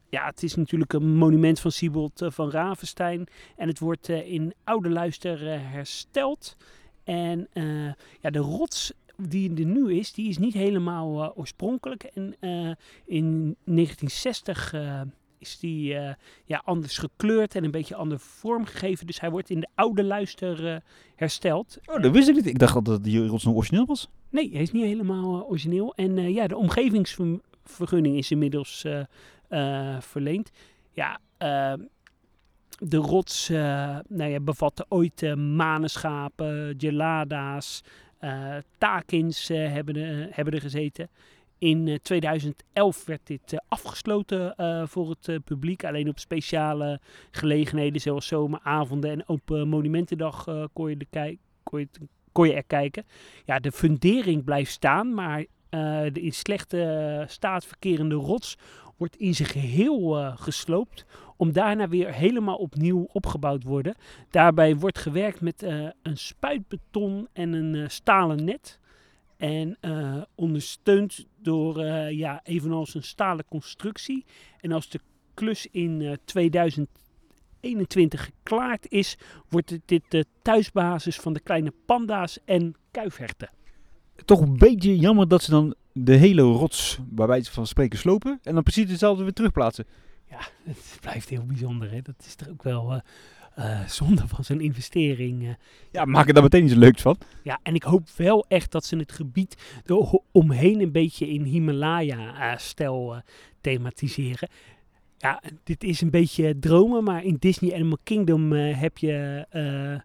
ja, 0.08 0.26
het 0.26 0.42
is 0.42 0.54
natuurlijk 0.54 0.92
een 0.92 1.16
monument 1.16 1.60
van 1.60 1.70
Siebold 1.70 2.22
van 2.26 2.50
Ravenstein. 2.50 3.26
En 3.56 3.68
het 3.68 3.78
wordt 3.78 4.08
in 4.08 4.54
oude 4.64 4.90
luister 4.90 5.60
hersteld. 5.70 6.56
En 7.04 7.48
ja, 8.20 8.30
de 8.30 8.38
rots 8.38 8.92
die 9.16 9.54
er 9.54 9.64
nu 9.64 9.94
is, 9.94 10.12
die 10.12 10.28
is 10.28 10.38
niet 10.38 10.54
helemaal 10.54 11.36
oorspronkelijk. 11.36 12.02
En 12.02 12.36
in 13.04 13.56
1960 13.64 14.72
eh, 14.72 15.00
is 15.38 15.58
die 15.58 15.94
eh, 15.94 16.14
ja, 16.44 16.62
anders 16.64 16.98
gekleurd 16.98 17.54
en 17.54 17.64
een 17.64 17.70
beetje 17.70 17.94
andere 17.94 18.20
vorm 18.20 18.64
gegeven. 18.64 19.06
Dus 19.06 19.20
hij 19.20 19.30
wordt 19.30 19.50
in 19.50 19.60
de 19.60 19.68
oude 19.74 20.04
luister 20.04 20.72
eh, 20.72 20.76
hersteld. 21.16 21.78
Oh, 21.84 22.02
dat 22.02 22.12
wist 22.12 22.28
ik 22.28 22.34
niet. 22.34 22.46
Ik 22.46 22.58
dacht 22.58 22.84
dat 22.84 23.04
die 23.04 23.26
rots 23.26 23.44
nog 23.44 23.54
origineel 23.54 23.86
was. 23.86 24.08
Nee, 24.30 24.50
hij 24.52 24.62
is 24.62 24.72
niet 24.72 24.84
helemaal 24.84 25.38
eh, 25.40 25.48
origineel. 25.50 25.94
En 25.94 26.32
ja, 26.32 26.46
de 26.46 26.56
omgevingsvergunning 26.56 28.16
is 28.16 28.30
inmiddels 28.30 28.84
verleend. 29.98 30.50
Ja, 30.92 31.18
eh, 31.36 31.72
de 32.78 32.96
rots 32.96 33.48
nou 34.08 34.24
ja, 34.24 34.40
bevatte 34.40 34.86
ooit 34.88 35.36
manenschapen, 35.36 36.74
gelada's, 36.78 37.82
eh 38.18 38.56
takins 38.78 39.48
hebben, 39.48 39.96
er- 39.96 40.28
hebben 40.30 40.54
er 40.54 40.60
gezeten. 40.60 41.08
In 41.58 41.88
eh, 41.88 41.94
2011 41.94 43.04
werd 43.04 43.20
dit 43.24 43.52
eh, 43.52 43.58
afgesloten 43.68 44.56
eh, 44.56 44.86
voor 44.86 45.10
het 45.10 45.28
eh, 45.28 45.36
publiek. 45.44 45.84
Alleen 45.84 46.08
op 46.08 46.18
speciale 46.18 47.00
gelegenheden 47.30 48.00
zoals 48.00 48.26
zomeravonden 48.26 49.10
en 49.10 49.28
open 49.28 49.68
monumentendag 49.68 50.46
eh, 50.46 50.64
kon, 50.72 50.88
je 50.88 51.38
kon, 52.32 52.48
je 52.48 52.54
er 52.54 52.64
kijken. 52.64 53.04
Ja, 53.44 53.58
de 53.58 53.72
fundering 53.72 54.44
blijft 54.44 54.72
staan, 54.72 55.14
maar 55.14 55.44
eh, 55.68 56.02
de 56.12 56.20
in 56.20 56.32
slechte 56.32 56.82
eh, 56.82 57.28
staat 57.28 57.64
verkerende 57.66 58.14
rots 58.14 58.56
wordt 58.96 59.16
in 59.16 59.34
zijn 59.34 59.48
geheel 59.48 60.18
eh, 60.18 60.32
gesloopt. 60.36 61.04
Om 61.36 61.52
daarna 61.52 61.88
weer 61.88 62.12
helemaal 62.12 62.56
opnieuw 62.56 63.08
opgebouwd 63.12 63.60
te 63.60 63.68
worden. 63.68 63.94
Daarbij 64.30 64.76
wordt 64.76 64.98
gewerkt 64.98 65.40
met 65.40 65.62
eh, 65.62 65.86
een 66.02 66.16
spuitbeton 66.16 67.28
en 67.32 67.52
een 67.52 67.74
eh, 67.74 67.88
stalen 67.88 68.44
net. 68.44 68.78
En 69.36 69.76
eh, 69.80 70.22
ondersteund 70.34 71.26
door 71.42 71.78
eh, 71.78 72.10
ja, 72.10 72.40
evenals 72.44 72.94
een 72.94 73.02
stalen 73.02 73.44
constructie. 73.48 74.24
En 74.60 74.72
als 74.72 74.88
de 74.88 75.00
klus 75.34 75.66
in 75.70 76.02
eh, 76.02 76.12
2021 76.24 78.24
geklaard 78.24 78.90
is, 78.90 79.18
wordt 79.48 79.70
het 79.70 79.82
dit 79.84 80.02
de 80.08 80.24
thuisbasis 80.42 81.16
van 81.16 81.32
de 81.32 81.40
kleine 81.40 81.72
panda's 81.86 82.38
en 82.44 82.74
kuifherten. 82.90 83.50
Toch 84.24 84.40
een 84.40 84.58
beetje 84.58 84.98
jammer 84.98 85.28
dat 85.28 85.42
ze 85.42 85.50
dan 85.50 85.74
de 85.92 86.14
hele 86.14 86.42
rots, 86.42 86.98
bij 87.04 87.26
wijze 87.26 87.52
van 87.52 87.66
spreken, 87.66 87.98
slopen. 87.98 88.38
En 88.42 88.54
dan 88.54 88.62
precies 88.62 88.90
hetzelfde 88.90 89.22
weer 89.22 89.32
terugplaatsen. 89.32 89.86
Ja, 90.30 90.38
het 90.70 90.98
blijft 91.00 91.28
heel 91.28 91.46
bijzonder. 91.46 91.90
Hè? 91.90 92.02
Dat 92.02 92.24
is 92.26 92.34
toch 92.34 92.48
ook 92.48 92.62
wel 92.62 93.02
eh, 93.56 93.80
eh, 93.80 93.88
zonde 93.98 94.28
van 94.28 94.44
zo'n 94.44 94.60
investering. 94.60 95.42
eh. 95.46 95.54
Ja, 95.90 96.04
maak 96.04 96.28
er 96.28 96.34
daar 96.34 96.42
meteen 96.42 96.64
iets 96.64 96.74
leuks 96.74 97.02
van. 97.02 97.16
Ja, 97.42 97.58
en 97.62 97.74
ik 97.74 97.82
hoop 97.82 98.08
wel 98.16 98.44
echt 98.48 98.72
dat 98.72 98.84
ze 98.84 98.96
het 98.96 99.12
gebied 99.12 99.80
er 99.86 100.20
omheen 100.32 100.80
een 100.80 100.92
beetje 100.92 101.28
in 101.28 101.42
Himalaya-stijl 101.42 103.14
eh, 103.14 103.20
thematiseren. 103.60 104.48
Ja, 105.18 105.42
dit 105.64 105.84
is 105.84 106.00
een 106.00 106.10
beetje 106.10 106.58
dromen, 106.58 107.04
maar 107.04 107.24
in 107.24 107.36
Disney 107.38 107.74
Animal 107.74 107.98
Kingdom 108.02 108.52
eh, 108.52 108.80
heb 108.80 108.98
je 108.98 109.46
eh, 109.50 110.00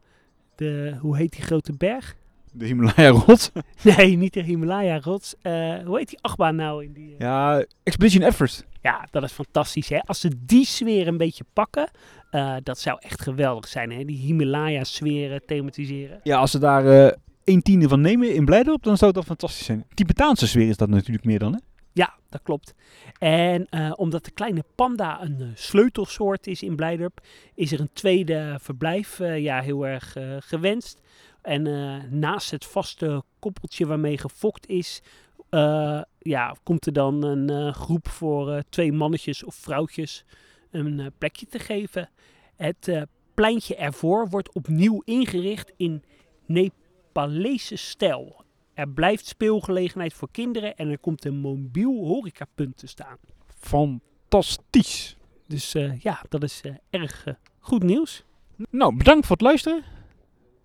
de, 0.56 0.96
hoe 1.00 1.18
heet 1.18 1.32
die 1.32 1.42
grote 1.42 1.74
berg? 1.78 2.16
De 2.52 2.66
Himalaya-rots. 2.66 3.52
Nee, 3.98 4.16
niet 4.16 4.34
de 4.34 4.42
Himalaya-rots. 4.42 5.36
Eh, 5.42 5.78
hoe 5.86 5.98
heet 5.98 6.10
die 6.10 6.20
achtbaan 6.22 6.56
nou? 6.56 6.84
In 6.84 6.94
die, 6.94 7.12
eh? 7.12 7.20
Ja, 7.20 7.66
Expedition 7.84 8.24
Everest. 8.24 8.66
Ja, 8.82 9.08
dat 9.12 9.24
is 9.24 9.32
fantastisch. 9.32 9.90
Hè? 9.90 10.00
Als 10.00 10.20
ze 10.20 10.32
die 10.46 10.66
sfeer 10.66 11.08
een 11.08 11.18
beetje 11.18 11.44
pakken, 11.54 11.90
eh, 12.30 12.56
dat 12.64 12.80
zou 12.80 12.98
echt 13.02 13.22
geweldig 13.22 13.68
zijn. 13.68 13.92
Hè? 13.92 14.06
Die 14.06 14.18
Himalaya-sfeer 14.18 15.42
thematiseren. 15.46 16.20
Ja, 16.24 16.38
als 16.38 16.52
ze 16.52 16.60
daar 16.60 17.16
een 17.44 17.62
tiende 17.62 17.88
van 17.88 18.02
nemen 18.02 18.34
in 18.34 18.46
Blijdorp, 18.46 18.84
dan 18.84 18.98
zou 18.98 19.12
dat 19.12 19.26
fantastisch 19.26 19.66
zijn. 19.66 19.86
Tibetaanse 19.94 20.48
sfeer 20.48 20.70
is 20.70 20.78
dat 20.78 20.90
natuurlijk 20.90 21.26
meer 21.26 21.40
dan, 21.40 21.54
hè? 21.54 21.60
Ja, 21.94 22.14
dat 22.30 22.42
klopt. 22.44 22.74
En 23.20 23.68
omdat 23.98 24.26
de 24.26 24.32
kleine 24.32 24.64
panda 24.76 25.22
een 25.22 25.52
sleutelsoort 25.56 26.48
is 26.48 26.64
in 26.64 26.76
Blijdorp, 26.76 27.22
is 27.56 27.72
er 27.72 27.80
een 27.80 27.90
tweede 27.94 28.58
verblijf 28.62 29.18
ja, 29.18 29.62
heel 29.62 29.88
erg 29.88 30.16
gewenst. 30.40 31.02
En 31.42 31.68
eh, 31.68 32.10
naast 32.10 32.52
het 32.52 32.66
vaste 32.66 33.24
koppeltje 33.40 33.86
waarmee 33.86 34.18
gefokt 34.18 34.68
is, 34.68 35.02
eh, 35.50 36.02
ja, 36.20 36.56
komt 36.64 36.86
er 36.86 36.94
dan 36.94 37.24
een 37.24 37.50
eh, 37.50 37.74
groep 37.74 38.08
voor 38.08 38.64
twee 38.70 38.92
mannetjes 38.92 39.44
of 39.44 39.56
vrouwtjes 39.56 40.26
een 40.72 41.12
plekje 41.18 41.46
te 41.46 41.60
geven. 41.60 42.10
Het 42.56 43.06
pleintje 43.34 43.76
ervoor 43.76 44.30
wordt 44.30 44.54
opnieuw 44.54 45.02
ingericht 45.06 45.72
in 45.78 46.04
Nepalese 46.46 47.76
stijl. 47.76 48.44
Er 48.74 48.90
blijft 48.90 49.26
speelgelegenheid 49.26 50.14
voor 50.14 50.32
kinderen 50.32 50.76
en 50.76 50.90
er 50.90 51.00
komt 51.00 51.26
een 51.26 51.38
mobiel 51.38 52.06
horecapunt 52.06 52.78
te 52.78 52.88
staan. 52.88 53.18
Fantastisch. 53.48 55.18
Dus 55.48 55.72
ja, 56.00 56.24
dat 56.30 56.44
is 56.44 56.62
erg 56.90 57.26
goed 57.60 57.84
nieuws. 57.84 58.24
Nou, 58.70 58.98
bedankt 58.98 59.26
voor 59.26 59.36
het 59.36 59.46
luisteren. 59.46 59.84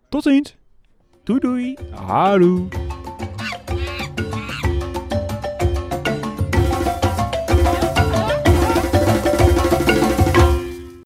Tot 0.09 0.23
ziens. 0.23 0.57
Doei 1.27 1.41
doei! 1.41 1.77
Hallo. 1.93 2.69